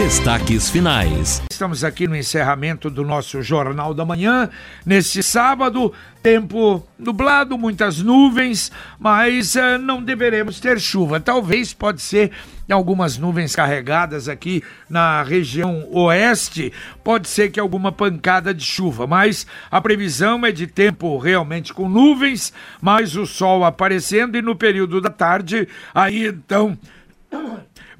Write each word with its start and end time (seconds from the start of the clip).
Destaques 0.00 0.70
finais. 0.70 1.42
Estamos 1.50 1.84
aqui 1.84 2.08
no 2.08 2.16
encerramento 2.16 2.88
do 2.88 3.04
nosso 3.04 3.42
Jornal 3.42 3.92
da 3.92 4.02
Manhã. 4.02 4.48
Nesse 4.84 5.22
sábado, 5.22 5.92
tempo 6.22 6.82
nublado, 6.98 7.58
muitas 7.58 8.00
nuvens, 8.00 8.72
mas 8.98 9.56
uh, 9.56 9.76
não 9.78 10.02
deveremos 10.02 10.58
ter 10.58 10.80
chuva. 10.80 11.20
Talvez 11.20 11.74
pode 11.74 12.00
ser 12.00 12.30
algumas 12.70 13.18
nuvens 13.18 13.54
carregadas 13.54 14.26
aqui 14.26 14.64
na 14.88 15.22
região 15.22 15.86
oeste, 15.92 16.72
pode 17.04 17.28
ser 17.28 17.50
que 17.50 17.60
alguma 17.60 17.92
pancada 17.92 18.54
de 18.54 18.64
chuva, 18.64 19.06
mas 19.06 19.46
a 19.70 19.82
previsão 19.82 20.46
é 20.46 20.50
de 20.50 20.66
tempo 20.66 21.18
realmente 21.18 21.74
com 21.74 21.90
nuvens, 21.90 22.54
mas 22.80 23.16
o 23.16 23.26
sol 23.26 23.66
aparecendo 23.66 24.38
e 24.38 24.40
no 24.40 24.56
período 24.56 24.98
da 24.98 25.10
tarde, 25.10 25.68
aí 25.94 26.26
então 26.28 26.78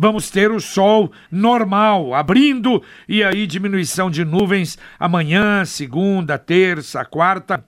vamos 0.01 0.31
ter 0.31 0.51
o 0.51 0.59
sol 0.59 1.13
normal 1.31 2.15
abrindo 2.15 2.83
e 3.07 3.23
aí 3.23 3.47
diminuição 3.47 4.11
de 4.11 4.25
nuvens 4.25 4.79
amanhã, 4.99 5.63
segunda, 5.67 6.39
terça, 6.39 7.05
quarta. 7.05 7.63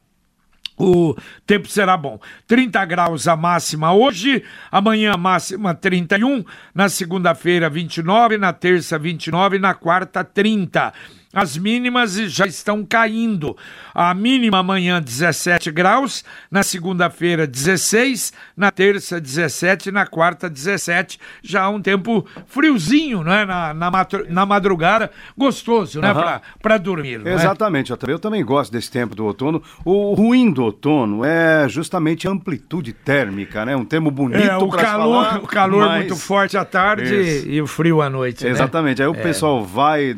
O 0.79 1.15
tempo 1.47 1.69
será 1.69 1.95
bom. 1.95 2.19
30 2.47 2.83
graus 2.87 3.29
a 3.29 3.37
máxima 3.37 3.93
hoje, 3.93 4.43
amanhã 4.71 5.15
máxima 5.15 5.75
31, 5.75 6.43
na 6.75 6.89
segunda-feira 6.89 7.69
29, 7.69 8.39
na 8.39 8.55
terça 8.55 8.99
29, 8.99 9.59
na 9.59 9.75
quarta 9.75 10.25
30. 10.25 10.91
As 11.33 11.57
mínimas 11.57 12.15
já 12.15 12.47
estão 12.47 12.85
caindo. 12.85 13.57
A 13.95 14.13
mínima 14.13 14.59
amanhã 14.59 15.01
17 15.01 15.71
graus, 15.71 16.23
na 16.51 16.63
segunda-feira 16.63 17.47
16, 17.47 18.33
na 18.55 18.71
terça 18.71 19.19
17, 19.19 19.91
na 19.91 20.07
quarta 20.07 20.51
17. 20.51 21.19
Já 21.43 21.69
um 21.71 21.81
tempo 21.81 22.27
friozinho, 22.47 23.23
né? 23.23 23.47
Na, 23.47 23.73
na, 23.73 23.91
na 24.29 24.47
madrugada, 24.47 25.11
gostoso, 25.37 26.01
né? 26.01 26.13
Uhum. 26.13 26.41
Para 26.61 26.77
dormir. 26.77 27.27
É? 27.27 27.33
Exatamente, 27.33 27.91
eu 27.91 27.97
também, 27.97 28.15
eu 28.15 28.19
também 28.19 28.45
gosto 28.45 28.71
desse 28.71 28.91
tempo 28.91 29.15
do 29.15 29.25
outono. 29.25 29.63
O 29.85 30.13
ruim 30.13 30.53
do 30.53 30.65
outono 30.65 31.25
é 31.25 31.67
justamente 31.69 32.29
a 32.29 32.31
amplitude 32.31 32.93
térmica, 32.93 33.65
né? 33.65 33.75
Um 33.75 33.85
termo 33.85 34.11
bonito 34.11 34.43
é, 34.43 34.57
o 34.57 34.69
calor, 34.69 35.25
falar, 35.25 35.39
O 35.43 35.47
calor 35.47 35.87
mas... 35.87 35.97
muito 35.99 36.17
forte 36.17 36.59
à 36.59 36.65
tarde 36.65 37.15
Isso. 37.15 37.49
e 37.49 37.63
o 37.63 37.67
frio 37.67 38.03
à 38.03 38.11
noite. 38.11 38.45
Né? 38.45 38.51
Exatamente, 38.51 38.99
né? 38.99 39.07
aí 39.07 39.11
o 39.11 39.17
é. 39.17 39.23
pessoal 39.23 39.65
vai 39.65 40.17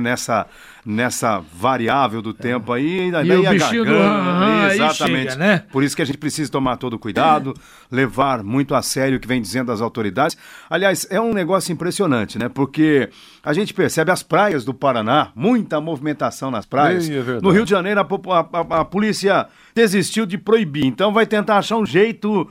nessa 0.00 0.27
nessa, 0.28 0.46
nessa 0.84 1.42
variável 1.54 2.20
do 2.20 2.34
tempo 2.34 2.72
aí, 2.72 3.08
e 3.08 3.32
o 3.32 3.50
bichinho 3.50 3.84
garganta, 3.84 4.66
do... 4.66 4.72
exatamente. 4.74 5.32
Chega, 5.32 5.36
né? 5.36 5.64
Por 5.72 5.82
isso 5.82 5.96
que 5.96 6.02
a 6.02 6.04
gente 6.04 6.18
precisa 6.18 6.50
tomar 6.50 6.76
todo 6.76 6.98
cuidado, 6.98 7.54
levar 7.90 8.44
muito 8.44 8.74
a 8.74 8.82
sério 8.82 9.16
o 9.16 9.20
que 9.20 9.26
vem 9.26 9.40
dizendo 9.40 9.72
as 9.72 9.80
autoridades. 9.80 10.36
Aliás, 10.68 11.06
é 11.10 11.20
um 11.20 11.32
negócio 11.32 11.72
impressionante, 11.72 12.38
né? 12.38 12.48
Porque 12.48 13.08
a 13.42 13.52
gente 13.52 13.72
percebe 13.72 14.10
as 14.10 14.22
praias 14.22 14.64
do 14.64 14.74
Paraná, 14.74 15.30
muita 15.34 15.80
movimentação 15.80 16.50
nas 16.50 16.66
praias. 16.66 17.08
É 17.08 17.40
no 17.40 17.50
Rio 17.50 17.64
de 17.64 17.70
Janeiro, 17.70 18.00
a, 18.00 18.04
a, 18.04 18.76
a, 18.76 18.80
a 18.80 18.84
polícia 18.84 19.46
desistiu 19.74 20.26
de 20.26 20.36
proibir, 20.36 20.84
então 20.84 21.12
vai 21.12 21.26
tentar 21.26 21.58
achar 21.58 21.76
um 21.76 21.86
jeito 21.86 22.48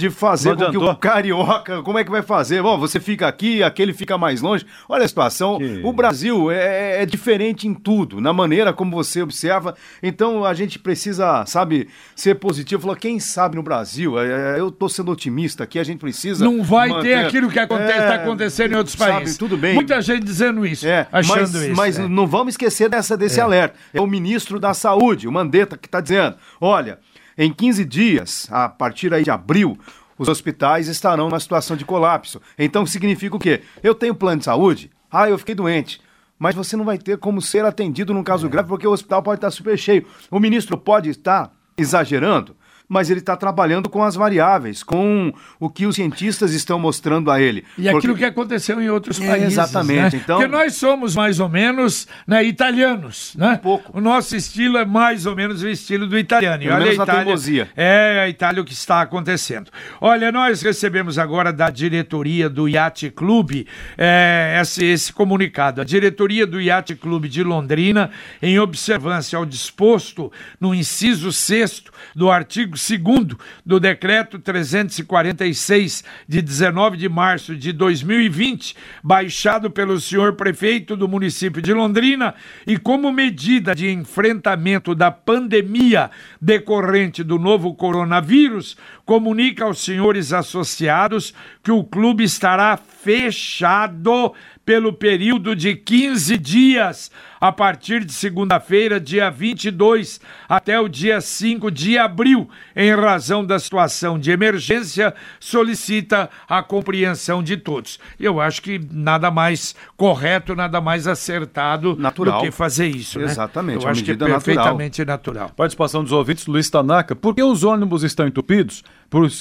de 0.00 0.10
fazer 0.10 0.56
com 0.56 0.70
que 0.70 0.76
o 0.76 0.96
carioca, 0.96 1.82
como 1.82 1.98
é 1.98 2.04
que 2.04 2.10
vai 2.10 2.22
fazer? 2.22 2.62
Bom, 2.62 2.78
você 2.78 2.98
fica 2.98 3.28
aqui, 3.28 3.62
aquele 3.62 3.92
fica 3.92 4.16
mais 4.16 4.40
longe. 4.40 4.66
Olha 4.88 5.04
a 5.04 5.08
situação. 5.08 5.58
Que... 5.58 5.80
O 5.84 5.92
Brasil 5.92 6.50
é, 6.50 7.02
é, 7.02 7.06
diferente 7.06 7.68
em 7.68 7.74
tudo, 7.74 8.20
na 8.20 8.32
maneira 8.32 8.72
como 8.72 8.90
você 8.90 9.22
observa. 9.22 9.74
Então 10.02 10.44
a 10.44 10.54
gente 10.54 10.78
precisa, 10.78 11.44
sabe, 11.46 11.88
ser 12.16 12.36
positivo. 12.36 12.82
Falou, 12.82 12.96
quem 12.96 13.20
sabe 13.20 13.56
no 13.56 13.62
Brasil? 13.62 14.18
É, 14.18 14.56
é 14.56 14.60
eu 14.60 14.70
tô 14.70 14.88
sendo 14.88 15.12
otimista 15.12 15.64
aqui, 15.64 15.78
a 15.78 15.84
gente 15.84 16.00
precisa. 16.00 16.44
Não 16.44 16.62
vai 16.62 16.88
manter... 16.88 17.08
ter 17.08 17.26
aquilo 17.26 17.50
que 17.50 17.58
acontece, 17.58 17.98
está 17.98 18.14
é, 18.14 18.22
acontecendo 18.22 18.72
em 18.72 18.76
outros 18.76 18.96
sabe, 18.96 19.12
países. 19.12 19.36
Tudo 19.36 19.56
bem. 19.56 19.74
Muita 19.74 20.00
gente 20.00 20.24
dizendo 20.24 20.66
isso, 20.66 20.86
é, 20.86 21.06
achando 21.12 21.40
mas, 21.40 21.54
isso. 21.54 21.76
Mas 21.76 21.98
não 21.98 22.26
vamos 22.26 22.54
esquecer 22.54 22.88
dessa, 22.88 23.16
desse 23.16 23.40
alerta. 23.40 23.76
É 23.92 24.00
o 24.00 24.06
ministro 24.06 24.58
da 24.58 24.72
Saúde, 24.72 25.28
o 25.28 25.32
Mandetta, 25.32 25.76
que 25.76 25.86
está 25.86 26.00
dizendo: 26.00 26.36
olha. 26.60 26.98
Em 27.42 27.50
15 27.50 27.86
dias, 27.86 28.48
a 28.50 28.68
partir 28.68 29.14
aí 29.14 29.24
de 29.24 29.30
abril, 29.30 29.78
os 30.18 30.28
hospitais 30.28 30.88
estarão 30.88 31.30
numa 31.30 31.40
situação 31.40 31.74
de 31.74 31.86
colapso. 31.86 32.38
Então 32.58 32.84
significa 32.84 33.34
o 33.34 33.38
quê? 33.38 33.62
Eu 33.82 33.94
tenho 33.94 34.14
plano 34.14 34.40
de 34.40 34.44
saúde? 34.44 34.90
Ah, 35.10 35.30
eu 35.30 35.38
fiquei 35.38 35.54
doente. 35.54 36.02
Mas 36.38 36.54
você 36.54 36.76
não 36.76 36.84
vai 36.84 36.98
ter 36.98 37.16
como 37.16 37.40
ser 37.40 37.64
atendido 37.64 38.12
num 38.12 38.22
caso 38.22 38.46
é. 38.46 38.50
grave 38.50 38.68
porque 38.68 38.86
o 38.86 38.92
hospital 38.92 39.22
pode 39.22 39.38
estar 39.38 39.50
super 39.50 39.78
cheio. 39.78 40.04
O 40.30 40.38
ministro 40.38 40.76
pode 40.76 41.08
estar 41.08 41.50
exagerando? 41.78 42.54
Mas 42.90 43.08
ele 43.08 43.20
está 43.20 43.36
trabalhando 43.36 43.88
com 43.88 44.02
as 44.02 44.16
variáveis, 44.16 44.82
com 44.82 45.32
o 45.60 45.70
que 45.70 45.86
os 45.86 45.94
cientistas 45.94 46.52
estão 46.52 46.76
mostrando 46.76 47.30
a 47.30 47.40
ele. 47.40 47.64
E 47.78 47.82
Porque... 47.82 47.98
aquilo 47.98 48.16
que 48.16 48.24
aconteceu 48.24 48.80
em 48.80 48.90
outros 48.90 49.20
é, 49.20 49.28
países. 49.28 49.52
exatamente. 49.52 50.16
Né? 50.16 50.22
Então... 50.24 50.38
Porque 50.38 50.50
nós 50.50 50.74
somos 50.74 51.14
mais 51.14 51.38
ou 51.38 51.48
menos 51.48 52.08
né, 52.26 52.42
italianos, 52.42 53.36
né? 53.36 53.52
Um 53.52 53.56
pouco. 53.58 53.96
O 53.96 54.00
nosso 54.00 54.34
estilo 54.34 54.76
é 54.76 54.84
mais 54.84 55.24
ou 55.24 55.36
menos 55.36 55.62
o 55.62 55.68
estilo 55.68 56.04
do 56.08 56.18
italiano. 56.18 56.64
Pelo 56.64 56.74
Olha 56.74 56.84
menos 56.84 56.98
a 56.98 57.02
Itália, 57.04 57.24
teimosia. 57.24 57.68
É 57.76 58.20
a 58.24 58.28
Itália 58.28 58.60
o 58.60 58.64
que 58.64 58.72
está 58.72 59.02
acontecendo. 59.02 59.70
Olha, 60.00 60.32
nós 60.32 60.60
recebemos 60.60 61.16
agora 61.16 61.52
da 61.52 61.70
diretoria 61.70 62.50
do 62.50 62.66
Yacht 62.66 63.08
Clube 63.10 63.68
é, 63.96 64.58
esse, 64.60 64.84
esse 64.84 65.12
comunicado. 65.12 65.80
A 65.80 65.84
diretoria 65.84 66.44
do 66.44 66.60
Yacht 66.60 66.96
Clube 66.96 67.28
de 67.28 67.44
Londrina, 67.44 68.10
em 68.42 68.58
observância 68.58 69.38
ao 69.38 69.46
disposto 69.46 70.32
no 70.60 70.74
inciso 70.74 71.30
6 71.30 71.84
do 72.16 72.28
artigo 72.28 72.79
segundo 72.80 73.38
do 73.64 73.78
decreto 73.78 74.38
346 74.38 76.02
de 76.26 76.42
19 76.42 76.96
de 76.96 77.08
março 77.08 77.54
de 77.54 77.72
2020, 77.72 78.74
baixado 79.02 79.70
pelo 79.70 80.00
senhor 80.00 80.34
prefeito 80.34 80.96
do 80.96 81.06
município 81.06 81.62
de 81.62 81.72
Londrina 81.72 82.34
e 82.66 82.76
como 82.76 83.12
medida 83.12 83.74
de 83.74 83.90
enfrentamento 83.90 84.94
da 84.94 85.10
pandemia 85.10 86.10
decorrente 86.40 87.22
do 87.22 87.38
novo 87.38 87.74
coronavírus, 87.74 88.76
comunica 89.04 89.64
aos 89.64 89.84
senhores 89.84 90.32
associados 90.32 91.34
que 91.62 91.70
o 91.70 91.84
clube 91.84 92.24
estará 92.24 92.76
fechado 92.76 94.34
pelo 94.64 94.92
período 94.92 95.56
de 95.56 95.74
15 95.74 96.38
dias, 96.38 97.10
a 97.40 97.50
partir 97.50 98.04
de 98.04 98.12
segunda-feira, 98.12 99.00
dia 99.00 99.28
22, 99.28 100.20
até 100.48 100.78
o 100.78 100.88
dia 100.88 101.20
5 101.20 101.70
de 101.70 101.98
abril, 101.98 102.48
em 102.76 102.94
razão 102.94 103.44
da 103.44 103.58
situação 103.58 104.18
de 104.18 104.30
emergência, 104.30 105.12
solicita 105.40 106.30
a 106.48 106.62
compreensão 106.62 107.42
de 107.42 107.56
todos. 107.56 107.98
Eu 108.18 108.40
acho 108.40 108.62
que 108.62 108.80
nada 108.92 109.30
mais 109.30 109.74
correto, 109.96 110.54
nada 110.54 110.80
mais 110.80 111.08
acertado 111.08 111.96
natural. 111.96 112.38
do 112.38 112.44
que 112.44 112.50
fazer 112.50 112.86
isso. 112.86 113.18
Né? 113.18 113.24
Exatamente. 113.24 113.84
Eu 113.84 113.90
acho 113.90 114.04
que 114.04 114.12
é 114.12 114.16
perfeitamente 114.16 115.04
natural. 115.04 115.34
natural. 115.34 115.56
Participação 115.56 116.04
dos 116.04 116.12
ouvintes, 116.12 116.46
Luiz 116.46 116.70
Tanaka. 116.70 117.16
Por 117.16 117.34
que 117.34 117.42
os 117.42 117.64
ônibus 117.64 118.04
estão 118.04 118.26
entupidos? 118.26 118.84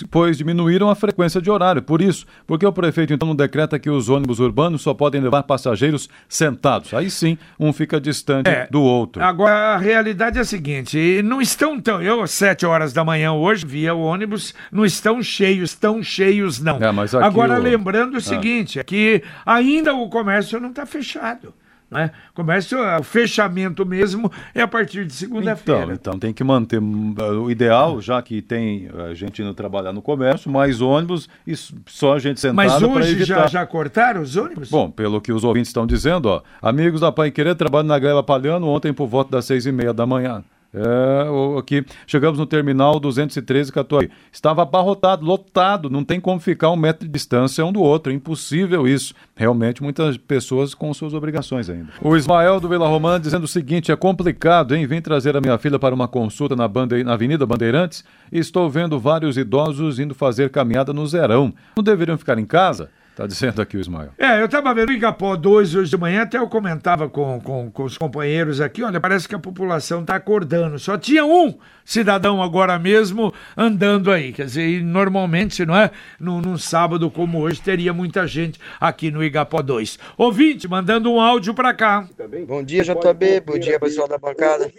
Pois 0.09 0.37
diminuíram 0.37 0.89
a 0.89 0.95
frequência 0.95 1.41
de 1.41 1.49
horário. 1.49 1.81
Por 1.81 2.01
isso, 2.01 2.25
porque 2.47 2.65
o 2.65 2.73
prefeito 2.73 3.13
então 3.13 3.27
não 3.27 3.35
decreta 3.35 3.77
que 3.77 3.89
os 3.89 4.09
ônibus 4.09 4.39
urbanos 4.39 4.81
só 4.81 4.93
podem 4.93 5.21
levar 5.21 5.43
passageiros 5.43 6.09
sentados. 6.27 6.93
Aí 6.93 7.09
sim, 7.09 7.37
um 7.59 7.71
fica 7.71 8.01
distante 8.01 8.49
é, 8.49 8.67
do 8.69 8.81
outro. 8.81 9.23
Agora, 9.23 9.75
a 9.75 9.77
realidade 9.77 10.37
é 10.37 10.41
a 10.41 10.45
seguinte: 10.45 11.21
não 11.23 11.41
estão 11.41 11.79
tão. 11.79 12.01
Eu, 12.01 12.21
às 12.21 12.31
sete 12.31 12.65
horas 12.65 12.91
da 12.91 13.05
manhã 13.05 13.31
hoje, 13.33 13.65
via 13.65 13.93
o 13.93 14.01
ônibus, 14.01 14.53
não 14.71 14.83
estão 14.83 15.21
cheios, 15.21 15.75
tão 15.75 16.01
cheios, 16.01 16.59
não. 16.59 16.77
É, 16.77 17.23
Agora, 17.23 17.59
o... 17.59 17.61
lembrando 17.61 18.15
o 18.15 18.17
ah. 18.17 18.21
seguinte: 18.21 18.79
é 18.79 18.83
que 18.83 19.21
ainda 19.45 19.93
o 19.93 20.09
comércio 20.09 20.59
não 20.59 20.69
está 20.69 20.85
fechado. 20.85 21.53
Né? 21.89 22.11
Comércio, 22.35 22.77
o 22.99 23.03
fechamento 23.03 23.85
mesmo 23.85 24.31
é 24.53 24.61
a 24.61 24.67
partir 24.67 25.05
de 25.05 25.13
segunda-feira. 25.13 25.93
Então, 25.93 25.93
então, 25.93 26.19
tem 26.19 26.33
que 26.33 26.43
manter 26.43 26.79
o 26.79 27.49
ideal, 27.49 27.99
já 27.99 28.21
que 28.21 28.41
tem 28.41 28.89
a 29.09 29.13
gente 29.13 29.41
indo 29.41 29.53
trabalhar 29.53 29.91
no 29.91 30.01
comércio, 30.01 30.51
mais 30.51 30.81
ônibus 30.81 31.27
e 31.47 31.55
só 31.55 32.13
a 32.13 32.19
gente 32.19 32.39
sentada 32.39 32.55
Mas 32.55 32.81
hoje 32.83 33.23
já, 33.23 33.47
já 33.47 33.65
cortaram 33.65 34.21
os 34.21 34.35
ônibus? 34.35 34.69
Bom, 34.69 34.91
pelo 34.91 35.19
que 35.19 35.31
os 35.31 35.43
ouvintes 35.43 35.69
estão 35.69 35.87
dizendo, 35.87 36.27
ó, 36.27 36.41
amigos 36.61 37.01
da 37.01 37.11
Pai 37.11 37.31
Querer 37.31 37.55
trabalham 37.55 37.87
na 37.87 37.97
Greva 37.97 38.21
Palhano 38.21 38.67
ontem 38.67 38.93
por 38.93 39.07
volta 39.07 39.31
das 39.31 39.45
seis 39.45 39.65
e 39.65 39.71
meia 39.71 39.93
da 39.93 40.05
manhã. 40.05 40.43
É, 40.73 41.57
aqui 41.57 41.83
chegamos 42.05 42.37
no 42.37 42.45
terminal 42.45 42.99
213 42.99 43.71
14. 43.71 44.09
Estava 44.31 44.61
abarrotado, 44.61 45.25
lotado, 45.25 45.89
não 45.89 46.03
tem 46.03 46.19
como 46.19 46.39
ficar 46.39 46.69
um 46.69 46.75
metro 46.75 47.07
de 47.07 47.11
distância 47.11 47.65
um 47.65 47.71
do 47.71 47.81
outro, 47.81 48.11
é 48.11 48.15
impossível 48.15 48.87
isso. 48.87 49.13
Realmente, 49.35 49.81
muitas 49.81 50.17
pessoas 50.17 50.75
com 50.75 50.93
suas 50.93 51.13
obrigações 51.13 51.69
ainda. 51.69 51.89
O 52.01 52.15
Ismael 52.15 52.59
do 52.59 52.69
Vila 52.69 52.87
Romana 52.87 53.19
dizendo 53.19 53.45
o 53.45 53.47
seguinte: 53.47 53.91
é 53.91 53.95
complicado, 53.95 54.75
hein? 54.75 54.85
Vim 54.85 55.01
trazer 55.01 55.35
a 55.35 55.41
minha 55.41 55.57
filha 55.57 55.79
para 55.79 55.95
uma 55.95 56.07
consulta 56.07 56.55
na, 56.55 56.67
Bande... 56.67 57.03
na 57.03 57.13
Avenida 57.13 57.45
Bandeirantes 57.45 58.03
e 58.31 58.37
estou 58.37 58.69
vendo 58.69 58.99
vários 58.99 59.37
idosos 59.37 59.99
indo 59.99 60.13
fazer 60.13 60.49
caminhada 60.49 60.93
no 60.93 61.05
Zerão. 61.07 61.53
Não 61.75 61.83
deveriam 61.83 62.17
ficar 62.17 62.37
em 62.37 62.45
casa? 62.45 62.89
Tá 63.19 63.27
dizendo 63.27 63.61
aqui 63.61 63.75
o 63.75 63.81
Ismael. 63.81 64.11
É, 64.17 64.39
eu 64.39 64.45
estava 64.45 64.73
vendo 64.73 64.91
o 64.91 64.93
Igapó 64.93 65.35
2 65.35 65.75
hoje 65.75 65.89
de 65.89 65.97
manhã, 65.97 66.21
até 66.21 66.37
eu 66.37 66.47
comentava 66.47 67.09
com, 67.09 67.41
com, 67.41 67.69
com 67.69 67.83
os 67.83 67.97
companheiros 67.97 68.61
aqui, 68.61 68.81
olha, 68.81 68.97
parece 68.97 69.27
que 69.27 69.35
a 69.35 69.39
população 69.39 69.99
está 69.99 70.15
acordando. 70.15 70.79
Só 70.79 70.97
tinha 70.97 71.25
um 71.25 71.53
cidadão 71.83 72.41
agora 72.41 72.79
mesmo 72.79 73.33
andando 73.57 74.09
aí. 74.09 74.31
Quer 74.31 74.45
dizer, 74.45 74.69
e 74.69 74.81
normalmente, 74.81 75.65
não 75.65 75.75
é? 75.75 75.91
Num, 76.17 76.39
num 76.39 76.57
sábado 76.57 77.11
como 77.11 77.41
hoje, 77.41 77.61
teria 77.61 77.91
muita 77.91 78.25
gente 78.25 78.57
aqui 78.79 79.11
no 79.11 79.21
Igapó 79.21 79.61
2. 79.61 79.99
Ouvinte, 80.17 80.65
mandando 80.65 81.11
um 81.11 81.19
áudio 81.19 81.53
para 81.53 81.73
cá. 81.73 82.07
Bom 82.47 82.63
dia, 82.63 82.83
JB. 82.83 83.41
Bom 83.41 83.59
dia, 83.59 83.77
pessoal 83.81 84.07
da 84.07 84.17
bancada. 84.17 84.71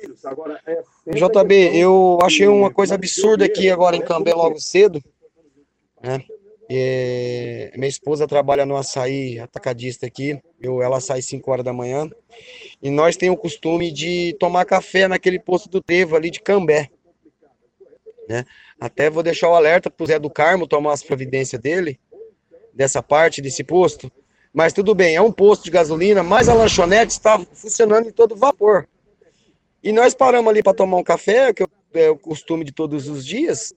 JB, 1.07 1.77
eu 1.79 2.19
achei 2.23 2.49
uma 2.49 2.71
coisa 2.71 2.95
absurda 2.95 3.45
aqui 3.45 3.69
agora 3.69 3.97
em 3.97 4.01
Cambé 4.01 4.33
logo 4.33 4.59
cedo, 4.59 4.99
né? 6.03 6.25
É, 6.73 7.73
minha 7.75 7.89
esposa 7.89 8.29
trabalha 8.29 8.65
no 8.65 8.77
açaí 8.77 9.41
atacadista 9.41 10.07
aqui, 10.07 10.41
eu, 10.61 10.81
ela 10.81 11.01
sai 11.01 11.21
5 11.21 11.51
horas 11.51 11.65
da 11.65 11.73
manhã, 11.73 12.09
e 12.81 12.89
nós 12.89 13.17
temos 13.17 13.37
o 13.37 13.41
costume 13.41 13.91
de 13.91 14.37
tomar 14.39 14.65
café 14.65 15.09
naquele 15.09 15.41
posto 15.41 15.69
do 15.69 15.83
Trevo 15.83 16.15
ali 16.15 16.31
de 16.31 16.41
Cambé. 16.41 16.89
Né? 18.29 18.45
Até 18.79 19.11
vou 19.11 19.21
deixar 19.21 19.49
o 19.49 19.55
alerta 19.55 19.91
para 19.91 20.05
o 20.05 20.07
Zé 20.07 20.17
do 20.17 20.31
Carmo 20.31 20.65
tomar 20.65 20.93
as 20.93 21.03
providências 21.03 21.61
dele, 21.61 21.99
dessa 22.73 23.03
parte 23.03 23.43
desse 23.43 23.65
posto. 23.65 24.11
Mas 24.55 24.73
tudo 24.73 24.95
bem, 24.95 25.17
é 25.17 25.21
um 25.21 25.33
posto 25.33 25.65
de 25.65 25.73
gasolina, 25.73 26.23
mas 26.23 26.49
a 26.49 26.55
lanchonete 26.55 27.11
está 27.11 27.37
funcionando 27.53 28.07
em 28.07 28.13
todo 28.13 28.37
vapor. 28.37 28.89
E 29.83 29.91
nós 29.91 30.15
paramos 30.15 30.49
ali 30.49 30.63
para 30.63 30.75
tomar 30.75 30.99
um 30.99 31.03
café, 31.03 31.53
que 31.53 31.65
é 31.95 32.11
o 32.11 32.17
costume 32.17 32.65
de 32.65 32.71
todos 32.71 33.09
os 33.09 33.27
dias, 33.27 33.75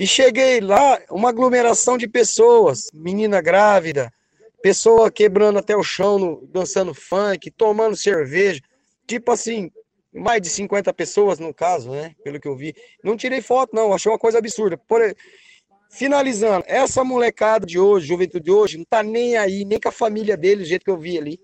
e 0.00 0.06
cheguei 0.06 0.62
lá, 0.62 0.98
uma 1.10 1.28
aglomeração 1.28 1.98
de 1.98 2.08
pessoas, 2.08 2.90
menina 2.90 3.42
grávida, 3.42 4.10
pessoa 4.62 5.10
quebrando 5.10 5.58
até 5.58 5.76
o 5.76 5.82
chão, 5.82 6.18
no, 6.18 6.46
dançando 6.46 6.94
funk, 6.94 7.50
tomando 7.50 7.94
cerveja. 7.94 8.62
Tipo 9.06 9.30
assim, 9.30 9.70
mais 10.10 10.40
de 10.40 10.48
50 10.48 10.90
pessoas 10.94 11.38
no 11.38 11.52
caso, 11.52 11.90
né? 11.90 12.14
Pelo 12.24 12.40
que 12.40 12.48
eu 12.48 12.56
vi. 12.56 12.74
Não 13.04 13.14
tirei 13.14 13.42
foto, 13.42 13.76
não, 13.76 13.92
achei 13.92 14.10
uma 14.10 14.18
coisa 14.18 14.38
absurda. 14.38 14.78
Por, 14.78 15.02
finalizando, 15.90 16.64
essa 16.66 17.04
molecada 17.04 17.66
de 17.66 17.78
hoje, 17.78 18.06
juventude 18.06 18.44
de 18.46 18.50
hoje, 18.50 18.78
não 18.78 18.86
tá 18.86 19.02
nem 19.02 19.36
aí, 19.36 19.66
nem 19.66 19.78
com 19.78 19.90
a 19.90 19.92
família 19.92 20.34
dele, 20.34 20.62
do 20.62 20.66
jeito 20.66 20.82
que 20.82 20.90
eu 20.90 20.96
vi 20.96 21.18
ali. 21.18 21.38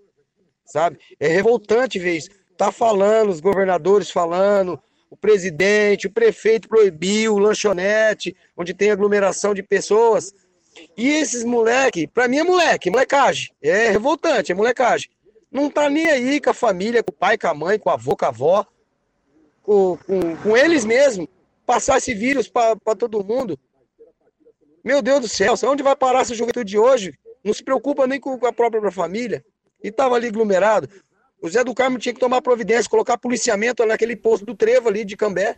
Sabe? 0.64 0.98
É 1.20 1.28
revoltante 1.28 1.98
ver 1.98 2.16
isso. 2.16 2.30
Tá 2.56 2.72
falando, 2.72 3.28
os 3.28 3.40
governadores 3.40 4.10
falando, 4.10 4.80
o 5.16 5.18
presidente, 5.18 6.06
o 6.06 6.10
prefeito 6.10 6.68
proibiu 6.68 7.34
o 7.34 7.38
lanchonete, 7.38 8.36
onde 8.56 8.74
tem 8.74 8.90
aglomeração 8.90 9.54
de 9.54 9.62
pessoas. 9.62 10.32
E 10.96 11.08
esses 11.08 11.42
moleque, 11.42 12.06
para 12.06 12.28
mim 12.28 12.38
é 12.38 12.44
moleque, 12.44 12.90
molecagem. 12.90 13.50
É 13.62 13.90
revoltante, 13.90 14.52
é 14.52 14.54
molecagem. 14.54 15.10
Não 15.50 15.70
tá 15.70 15.88
nem 15.88 16.06
aí 16.06 16.40
com 16.40 16.50
a 16.50 16.54
família, 16.54 17.02
com 17.02 17.10
o 17.10 17.14
pai, 17.14 17.38
com 17.38 17.48
a 17.48 17.54
mãe, 17.54 17.78
com 17.78 17.88
o 17.88 17.92
avô, 17.92 18.16
com 18.16 18.24
a 18.24 18.28
avó, 18.28 18.66
com, 19.62 19.98
com, 20.06 20.36
com 20.36 20.56
eles 20.56 20.84
mesmos. 20.84 21.26
Passar 21.64 21.98
esse 21.98 22.14
vírus 22.14 22.46
para 22.48 22.76
todo 22.96 23.24
mundo. 23.24 23.58
Meu 24.84 25.02
Deus 25.02 25.20
do 25.20 25.28
céu, 25.28 25.54
onde 25.64 25.82
vai 25.82 25.96
parar 25.96 26.20
essa 26.20 26.34
juventude 26.34 26.70
de 26.70 26.78
hoje? 26.78 27.18
Não 27.42 27.52
se 27.52 27.64
preocupa 27.64 28.06
nem 28.06 28.20
com 28.20 28.38
a 28.46 28.52
própria 28.52 28.90
família. 28.92 29.44
E 29.82 29.90
tava 29.90 30.14
ali 30.14 30.28
aglomerado. 30.28 30.88
O 31.46 31.48
Zé 31.48 31.62
do 31.62 31.72
Carmo 31.72 31.96
tinha 31.96 32.12
que 32.12 32.18
tomar 32.18 32.42
providência, 32.42 32.90
colocar 32.90 33.16
policiamento 33.16 33.86
naquele 33.86 34.16
posto 34.16 34.44
do 34.44 34.52
Trevo 34.52 34.88
ali 34.88 35.04
de 35.04 35.16
Cambé, 35.16 35.56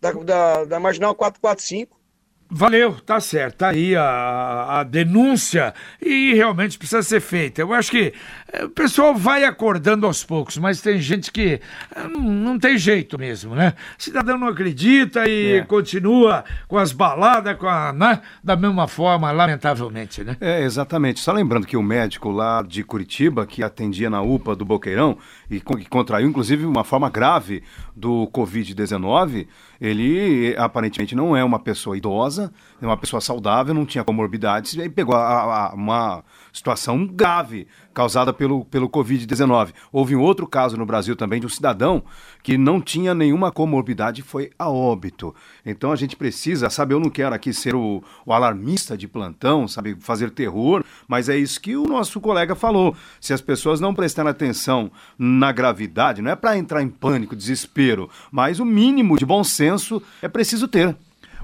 da, 0.00 0.12
da, 0.12 0.64
da 0.64 0.78
Marginal 0.78 1.12
445. 1.12 1.98
Valeu, 2.48 2.92
tá 3.04 3.18
certo. 3.18 3.56
Tá 3.58 3.68
aí 3.70 3.96
a, 3.96 4.80
a 4.80 4.82
denúncia 4.84 5.74
e 6.00 6.32
realmente 6.34 6.78
precisa 6.78 7.02
ser 7.02 7.20
feita. 7.20 7.60
Eu 7.60 7.72
acho 7.72 7.90
que 7.90 8.12
é, 8.52 8.64
o 8.64 8.70
pessoal 8.70 9.14
vai 9.14 9.44
acordando 9.44 10.06
aos 10.06 10.22
poucos, 10.22 10.56
mas 10.56 10.80
tem 10.80 11.00
gente 11.00 11.32
que 11.32 11.60
é, 11.94 12.08
não, 12.08 12.20
não 12.20 12.58
tem 12.58 12.78
jeito 12.78 13.18
mesmo, 13.18 13.54
né? 13.54 13.74
Cidadão 13.98 14.38
não 14.38 14.46
acredita 14.46 15.28
e 15.28 15.56
é. 15.56 15.60
continua 15.62 16.44
com 16.68 16.78
as 16.78 16.92
baladas, 16.92 17.56
com 17.56 17.66
a, 17.66 17.92
né? 17.92 18.20
da 18.42 18.54
mesma 18.54 18.86
forma, 18.86 19.32
lamentavelmente, 19.32 20.22
né? 20.22 20.36
É, 20.40 20.62
exatamente. 20.62 21.20
Só 21.20 21.32
lembrando 21.32 21.66
que 21.66 21.76
o 21.76 21.82
médico 21.82 22.30
lá 22.30 22.62
de 22.62 22.84
Curitiba, 22.84 23.44
que 23.44 23.62
atendia 23.62 24.08
na 24.08 24.22
UPA 24.22 24.54
do 24.54 24.64
Boqueirão 24.64 25.18
e 25.50 25.60
que 25.60 25.88
contraiu, 25.88 26.28
inclusive, 26.28 26.64
uma 26.64 26.84
forma 26.84 27.10
grave 27.10 27.62
do 27.94 28.28
Covid-19, 28.32 29.46
ele 29.80 30.54
aparentemente 30.56 31.14
não 31.14 31.36
é 31.36 31.42
uma 31.42 31.58
pessoa 31.58 31.96
idosa, 31.96 32.35
é 32.38 32.86
uma 32.86 32.96
pessoa 32.96 33.20
saudável, 33.20 33.74
não 33.74 33.86
tinha 33.86 34.04
comorbidades, 34.04 34.74
e 34.74 34.88
pegou 34.88 35.14
a, 35.14 35.68
a, 35.68 35.74
uma 35.74 36.24
situação 36.52 37.06
grave 37.06 37.66
causada 37.92 38.32
pelo, 38.32 38.64
pelo 38.64 38.88
Covid-19. 38.88 39.72
Houve 39.90 40.14
um 40.14 40.20
outro 40.20 40.46
caso 40.46 40.76
no 40.76 40.84
Brasil 40.84 41.16
também 41.16 41.40
de 41.40 41.46
um 41.46 41.50
cidadão 41.50 42.02
que 42.42 42.58
não 42.58 42.80
tinha 42.80 43.14
nenhuma 43.14 43.50
comorbidade 43.50 44.20
e 44.20 44.24
foi 44.24 44.50
a 44.58 44.68
óbito. 44.68 45.34
Então 45.64 45.90
a 45.90 45.96
gente 45.96 46.14
precisa, 46.14 46.68
sabe, 46.68 46.94
eu 46.94 47.00
não 47.00 47.10
quero 47.10 47.34
aqui 47.34 47.52
ser 47.52 47.74
o, 47.74 48.02
o 48.24 48.32
alarmista 48.32 48.96
de 48.96 49.08
plantão, 49.08 49.66
sabe, 49.66 49.96
fazer 49.98 50.30
terror, 50.30 50.84
mas 51.08 51.28
é 51.28 51.36
isso 51.36 51.60
que 51.60 51.76
o 51.76 51.86
nosso 51.86 52.20
colega 52.20 52.54
falou. 52.54 52.94
Se 53.20 53.32
as 53.32 53.40
pessoas 53.40 53.80
não 53.80 53.94
prestarem 53.94 54.30
atenção 54.30 54.90
na 55.18 55.50
gravidade, 55.52 56.20
não 56.20 56.30
é 56.30 56.36
para 56.36 56.56
entrar 56.56 56.82
em 56.82 56.88
pânico, 56.88 57.34
desespero, 57.34 58.10
mas 58.30 58.60
o 58.60 58.64
mínimo 58.64 59.18
de 59.18 59.24
bom 59.24 59.42
senso 59.42 60.02
é 60.20 60.28
preciso 60.28 60.68
ter. 60.68 60.94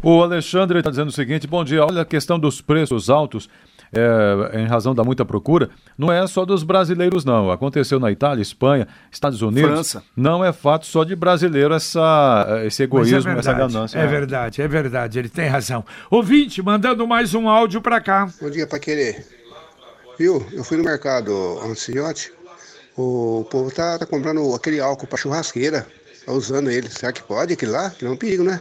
O 0.02 0.20
Alexandre 0.20 0.78
está 0.78 0.90
dizendo 0.90 1.08
o 1.08 1.12
seguinte: 1.12 1.46
bom 1.46 1.62
dia, 1.62 1.84
olha 1.84 2.02
a 2.02 2.04
questão 2.04 2.38
dos 2.38 2.60
preços 2.60 3.08
altos 3.08 3.48
é, 3.92 4.60
em 4.60 4.66
razão 4.66 4.94
da 4.94 5.04
muita 5.04 5.24
procura, 5.24 5.70
não 5.96 6.10
é 6.10 6.26
só 6.26 6.44
dos 6.44 6.62
brasileiros, 6.62 7.24
não. 7.24 7.50
Aconteceu 7.50 8.00
na 8.00 8.10
Itália, 8.10 8.42
Espanha, 8.42 8.88
Estados 9.12 9.42
Unidos. 9.42 9.70
França. 9.70 10.02
Não 10.16 10.44
é 10.44 10.52
fato 10.52 10.86
só 10.86 11.04
de 11.04 11.14
brasileiro 11.14 11.74
essa, 11.74 12.62
esse 12.64 12.82
é 12.82 12.84
egoísmo, 12.84 13.30
é 13.30 13.38
essa 13.38 13.52
ganância. 13.52 13.98
É 13.98 14.06
verdade, 14.06 14.62
é 14.62 14.66
verdade, 14.66 15.18
ele 15.18 15.28
tem 15.28 15.46
razão. 15.46 15.84
Ouvinte, 16.10 16.62
mandando 16.62 17.06
mais 17.06 17.34
um 17.34 17.48
áudio 17.48 17.80
para 17.80 18.00
cá. 18.00 18.28
Bom 18.40 18.50
dia, 18.50 18.66
para 18.66 18.78
querer. 18.78 19.24
Viu? 20.18 20.44
Eu 20.52 20.64
fui 20.64 20.76
no 20.78 20.84
mercado 20.84 21.32
Ancionte, 21.62 22.32
o 22.96 23.46
povo 23.50 23.70
tá, 23.70 23.98
tá 23.98 24.06
comprando 24.06 24.54
aquele 24.54 24.80
álcool 24.80 25.06
para 25.06 25.18
churrasqueira, 25.18 25.86
tá 26.24 26.32
usando 26.32 26.70
ele. 26.70 26.88
Será 26.88 27.12
que 27.12 27.22
pode 27.22 27.52
aquele 27.52 27.72
lá? 27.72 27.90
Que 27.90 28.04
não 28.04 28.12
é 28.12 28.14
um 28.14 28.18
perigo, 28.18 28.42
né? 28.42 28.60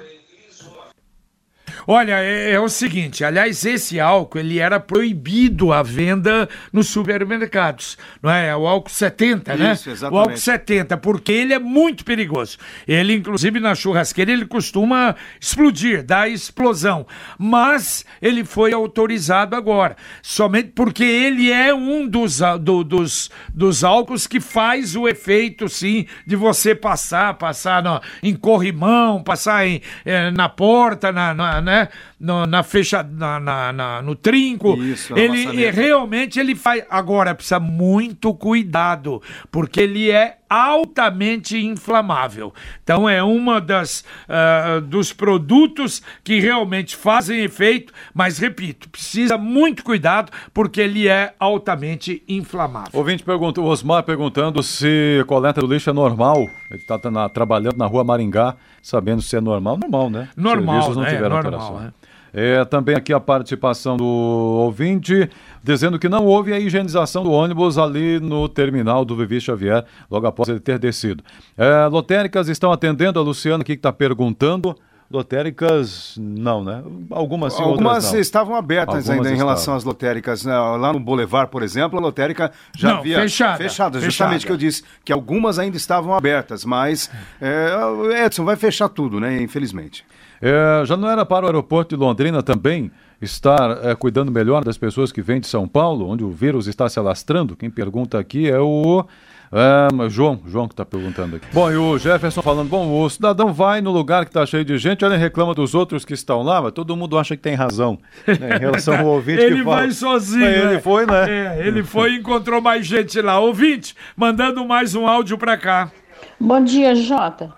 Olha, 1.88 2.20
é, 2.20 2.52
é, 2.52 2.60
o 2.60 2.70
seguinte, 2.70 3.24
aliás, 3.24 3.66
esse 3.66 4.00
álcool 4.00 4.40
ele 4.40 4.60
era 4.60 4.80
proibido 4.80 5.74
a 5.74 5.82
venda 5.82 6.48
nos 6.72 6.88
supermercados, 6.88 7.98
não 8.22 8.32
é? 8.32 8.50
é 8.50 8.56
o 8.56 8.68
álcool 8.68 8.90
70, 8.90 9.56
né? 9.56 9.74
Isso, 9.74 9.90
exatamente. 9.90 10.16
O 10.16 10.20
álcool 10.20 10.38
70, 10.38 10.98
porque 10.98 11.32
ele 11.32 11.54
é 11.54 11.60
muito 11.60 12.06
perigoso. 12.06 12.58
Ele, 12.88 13.14
inclusive, 13.14 13.60
na 13.60 13.74
churrasqueira, 13.74 14.32
ele 14.32 14.46
costuma 14.46 15.16
explodir, 15.40 16.04
dar 16.04 16.30
explosão. 16.30 17.06
Mas 17.38 18.06
ele 18.22 18.44
foi 18.46 18.74
autorizado 18.74 19.56
agora, 19.56 19.96
somente 20.22 20.72
porque 20.76 21.04
ele 21.04 21.52
é 21.52 21.74
um 21.74 22.08
dos, 22.08 22.40
do, 22.62 22.84
dos, 22.84 23.32
dos 23.54 23.84
álcools 23.84 24.28
que 24.28 24.40
faz 24.40 24.96
o 24.96 25.08
efeito, 25.08 25.68
sim, 25.68 26.06
de 26.26 26.36
você 26.36 26.76
passar, 26.76 27.34
passar 27.36 27.82
no, 27.84 28.00
em 28.22 28.36
corrimão, 28.36 29.24
passar 29.24 29.66
em, 29.66 29.82
eh, 30.06 30.32
na 30.32 30.50
porta, 30.50 31.12
na, 31.12 31.34
na 31.34 31.62
né? 31.72 31.88
No, 32.24 32.46
na 32.46 32.62
fecha, 32.62 33.02
na, 33.02 33.40
na, 33.40 33.74
na, 33.74 34.02
no 34.04 34.14
trinco. 34.14 34.76
Isso, 34.76 35.18
ele 35.18 35.72
realmente 35.72 36.40
ele 36.40 36.54
faz. 36.54 36.84
Agora 36.88 37.34
precisa 37.34 37.60
muito 37.60 38.32
cuidado, 38.32 39.20
porque 39.50 39.82
ele 39.82 40.12
é 40.12 40.38
altamente 40.52 41.58
inflamável. 41.58 42.54
Então 42.84 43.08
é 43.08 43.24
uma 43.24 43.62
das 43.62 44.04
uh, 44.28 44.82
dos 44.82 45.14
produtos 45.14 46.02
que 46.26 46.42
realmente 46.42 46.94
fazem 46.94 47.42
efeito, 47.42 47.94
mas 48.14 48.38
repito, 48.38 48.90
precisa 48.90 49.38
muito 49.38 49.82
cuidado 49.82 50.30
porque 50.54 50.82
ele 50.82 51.08
é 51.08 51.34
altamente 51.40 52.22
inflamável. 52.28 52.92
Ouvinte 53.00 53.24
pergunta, 53.24 53.62
o 53.62 53.66
Osmar 53.66 54.04
perguntando 54.04 54.62
se 54.62 55.24
coleta 55.26 55.62
do 55.62 55.68
lixo 55.68 55.90
é 55.90 55.94
normal. 55.94 56.38
Ele 56.70 56.82
está 56.82 57.00
trabalhando 57.30 57.78
na 57.78 57.86
rua 57.86 58.04
Maringá, 58.04 58.56
sabendo 58.84 59.22
se 59.22 59.38
é 59.38 59.42
normal, 59.42 59.78
normal, 59.78 60.10
né? 60.10 60.30
Normal, 60.36 60.82
Serviços 60.82 60.98
não 60.98 61.06
é, 61.06 61.10
tiveram 61.10 61.36
normal, 61.36 61.54
alteração. 61.54 61.88
É. 61.88 62.11
É, 62.34 62.64
também 62.66 62.96
aqui 62.96 63.12
a 63.14 63.20
participação 63.20 63.98
do 63.98 64.06
ouvinte, 64.06 65.30
dizendo 65.64 66.00
que 66.00 66.08
não 66.08 66.26
houve 66.26 66.54
a 66.54 66.60
higienização 66.60 67.24
do 67.24 67.32
ônibus 67.32 67.78
ali 67.78 68.20
no 68.20 68.48
terminal 68.48 69.04
do 69.04 69.16
Vivi 69.16 69.42
Xavier, 69.42 69.84
logo 70.10 70.26
após 70.28 70.48
ele 70.50 70.60
ter 70.60 70.80
descido. 70.80 71.24
É, 71.58 71.88
lotéricas 71.88 72.48
estão 72.48 72.72
atendendo, 72.72 73.20
a 73.20 73.24
Luciana 73.24 73.62
aqui 73.64 73.74
que 73.74 73.80
está 73.80 73.92
perguntando, 73.92 74.76
Lotéricas, 75.12 76.16
não, 76.18 76.64
né? 76.64 76.82
Algumas 77.10 77.54
sim, 77.54 77.62
Algumas 77.62 77.96
outras 77.96 78.14
não. 78.14 78.20
estavam 78.22 78.56
abertas 78.56 79.10
Algumas 79.10 79.10
ainda 79.10 79.30
em 79.30 79.34
estavam. 79.34 79.48
relação 79.50 79.76
às 79.76 79.84
lotéricas. 79.84 80.46
né? 80.46 80.58
Lá 80.58 80.94
no 80.94 81.02
Boulevard, 81.02 81.52
por 81.52 81.64
exemplo, 81.64 82.00
a 82.00 82.02
lotérica 82.02 82.50
já 82.74 82.92
Não, 82.94 82.98
havia 83.00 83.20
fechada, 83.20 83.58
fechada. 83.58 84.00
Justamente 84.00 84.46
que 84.46 84.52
eu 84.52 84.56
disse 84.58 84.84
que 85.04 85.12
algumas 85.12 85.60
ainda 85.60 85.76
estavam 85.76 86.16
abertas, 86.16 86.64
mas 86.64 87.12
é, 87.42 87.76
o 87.86 88.10
Edson 88.10 88.46
vai 88.46 88.56
fechar 88.56 88.88
tudo, 88.88 89.20
né? 89.20 89.42
Infelizmente. 89.42 90.06
É, 90.42 90.84
já 90.86 90.98
não 90.98 91.10
era 91.10 91.26
para 91.26 91.46
o 91.46 91.48
aeroporto 91.48 91.96
de 91.96 92.02
Londrina 92.02 92.42
também 92.42 92.92
estar 93.22 93.86
é, 93.86 93.94
cuidando 93.96 94.32
melhor 94.32 94.64
das 94.64 94.78
pessoas 94.78 95.12
que 95.12 95.22
vêm 95.22 95.40
de 95.40 95.48
São 95.48 95.68
Paulo, 95.68 96.08
onde 96.08 96.24
o 96.24 96.32
vírus 96.32 96.68
está 96.68 96.90
se 96.90 96.98
alastrando? 96.98 97.56
Quem 97.56 97.70
pergunta 97.70 98.18
aqui 98.18 98.50
é 98.50 98.60
o 98.60 99.06
é, 99.52 100.10
João, 100.10 100.42
João 100.48 100.68
que 100.68 100.74
está 100.74 100.86
perguntando 100.86 101.36
aqui. 101.36 101.46
Bom, 101.54 101.70
e 101.70 101.76
o 101.76 101.98
Jefferson 101.98 102.42
falando, 102.42 102.70
bom, 102.70 103.04
o 103.04 103.10
cidadão 103.10 103.52
vai 103.52 103.82
no 103.82 103.92
lugar 103.92 104.24
que 104.24 104.30
está 104.30 104.46
cheio 104.46 104.64
de 104.64 104.78
gente, 104.78 105.04
olha 105.04 105.16
e 105.16 105.18
reclama 105.18 105.54
dos 105.54 105.76
outros 105.76 106.06
que 106.06 106.14
estão 106.14 106.42
lá, 106.42 106.62
mas 106.62 106.72
todo 106.72 106.96
mundo 106.96 107.20
acha 107.20 107.36
que 107.36 107.44
tem 107.44 107.54
razão 107.54 108.00
né, 108.26 108.56
em 108.56 108.60
relação 108.60 108.98
ao 108.98 109.06
ouvinte 109.08 109.42
ele 109.44 109.58
que 109.58 109.64
fala. 109.64 109.76
vai 109.76 109.92
sozinho. 109.92 110.46
Mas 110.46 110.56
ele 110.56 110.74
né? 110.74 110.80
foi, 110.80 111.06
né? 111.06 111.30
É, 111.30 111.68
ele 111.68 111.84
foi 111.84 112.14
e 112.14 112.18
encontrou 112.20 112.62
mais 112.62 112.88
gente 112.88 113.22
lá. 113.22 113.40
Ouvinte, 113.40 113.94
mandando 114.16 114.66
mais 114.66 114.96
um 114.96 115.06
áudio 115.06 115.38
pra 115.38 115.58
cá. 115.58 115.92
Bom 116.40 116.64
dia, 116.64 116.96
Jota. 116.96 117.54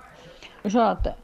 Jota, 0.65 1.15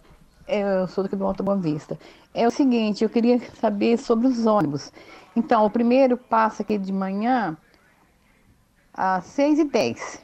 eu 0.50 0.88
sou 0.88 1.04
daqui 1.04 1.16
do 1.16 1.26
Alto 1.26 1.44
Boa 1.44 1.58
Vista. 1.58 1.98
É 2.34 2.48
o 2.48 2.52
seguinte, 2.52 3.04
eu 3.04 3.10
queria 3.10 3.40
saber 3.60 3.98
sobre 3.98 4.28
os 4.28 4.46
ônibus. 4.46 4.92
Então, 5.36 5.66
o 5.66 5.70
primeiro 5.70 6.18
passa 6.18 6.64
aqui 6.64 6.78
de 6.78 6.92
manhã 6.92 7.56
às 8.94 9.26
6h10. 9.26 10.20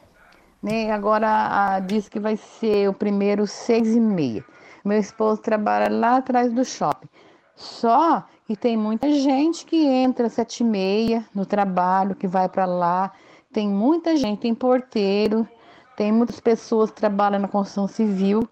Né? 0.62 0.90
Agora 0.90 1.28
a, 1.28 1.80
diz 1.80 2.08
que 2.08 2.18
vai 2.18 2.36
ser 2.36 2.88
o 2.88 2.92
primeiro 2.92 3.44
6h30. 3.44 4.44
Meu 4.84 4.98
esposo 4.98 5.40
trabalha 5.40 5.88
lá 5.88 6.16
atrás 6.16 6.52
do 6.52 6.64
shopping. 6.64 7.08
Só 7.54 8.24
que 8.46 8.56
tem 8.56 8.76
muita 8.76 9.10
gente 9.10 9.64
que 9.64 9.84
entra 9.84 10.26
às 10.26 10.36
7h30 10.36 11.24
no 11.34 11.46
trabalho, 11.46 12.14
que 12.14 12.26
vai 12.26 12.48
para 12.48 12.66
lá. 12.66 13.12
Tem 13.52 13.68
muita 13.68 14.16
gente, 14.16 14.40
tem 14.40 14.54
porteiro, 14.54 15.48
tem 15.96 16.12
muitas 16.12 16.38
pessoas 16.38 16.90
que 16.90 16.96
trabalham 16.96 17.40
na 17.40 17.48
construção 17.48 17.88
civil 17.88 18.48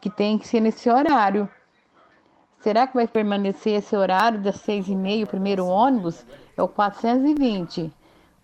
que, 0.00 0.10
tem 0.10 0.36
que 0.36 0.48
ser 0.48 0.58
nesse 0.58 0.90
horário. 0.90 1.48
Será 2.58 2.84
que 2.84 2.94
vai 2.94 3.06
permanecer 3.06 3.74
esse 3.74 3.94
horário 3.94 4.40
das 4.40 4.56
seis 4.56 4.88
e 4.88 4.96
meia, 4.96 5.24
o 5.24 5.28
primeiro 5.28 5.64
ônibus? 5.66 6.26
É 6.56 6.62
o 6.62 6.66
420. 6.66 7.92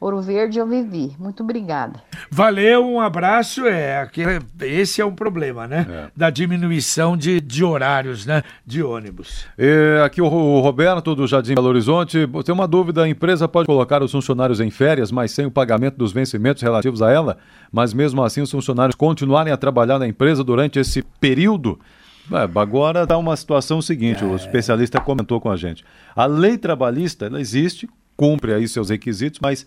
Ouro 0.02 0.20
Verde 0.20 0.58
eu 0.58 0.66
vivi. 0.66 1.12
Muito 1.16 1.44
obrigada. 1.44 2.02
Valeu, 2.28 2.84
um 2.84 2.98
abraço. 2.98 3.64
É, 3.68 3.98
aquele, 3.98 4.40
esse 4.62 5.00
é 5.00 5.06
um 5.06 5.14
problema, 5.14 5.68
né? 5.68 5.86
É. 5.88 6.10
Da 6.16 6.28
diminuição 6.28 7.16
de, 7.16 7.40
de 7.40 7.62
horários, 7.62 8.26
né? 8.26 8.42
De 8.66 8.82
ônibus. 8.82 9.46
É, 9.56 10.02
aqui 10.04 10.20
o, 10.20 10.26
o 10.26 10.60
Roberto 10.60 11.14
do 11.14 11.24
Jardim 11.24 11.54
Belo 11.54 11.68
Horizonte 11.68 12.28
tem 12.44 12.52
uma 12.52 12.66
dúvida: 12.66 13.04
a 13.04 13.08
empresa 13.08 13.46
pode 13.46 13.66
colocar 13.66 14.02
os 14.02 14.10
funcionários 14.10 14.58
em 14.58 14.70
férias, 14.70 15.12
mas 15.12 15.30
sem 15.30 15.46
o 15.46 15.52
pagamento 15.52 15.96
dos 15.96 16.10
vencimentos 16.12 16.64
relativos 16.64 17.00
a 17.00 17.08
ela, 17.08 17.38
mas 17.70 17.94
mesmo 17.94 18.24
assim 18.24 18.40
os 18.40 18.50
funcionários 18.50 18.96
continuarem 18.96 19.52
a 19.52 19.56
trabalhar 19.56 20.00
na 20.00 20.08
empresa 20.08 20.42
durante 20.42 20.80
esse 20.80 21.02
período? 21.20 21.78
É, 22.28 22.58
agora 22.58 23.04
está 23.04 23.16
uma 23.16 23.36
situação 23.36 23.80
seguinte: 23.80 24.24
o 24.24 24.34
especialista 24.34 25.00
comentou 25.00 25.40
com 25.40 25.48
a 25.48 25.56
gente. 25.56 25.84
A 26.16 26.26
lei 26.26 26.58
trabalhista 26.58 27.26
ela 27.26 27.40
existe, 27.40 27.88
cumpre 28.16 28.52
aí 28.52 28.66
seus 28.66 28.90
requisitos, 28.90 29.38
mas 29.40 29.64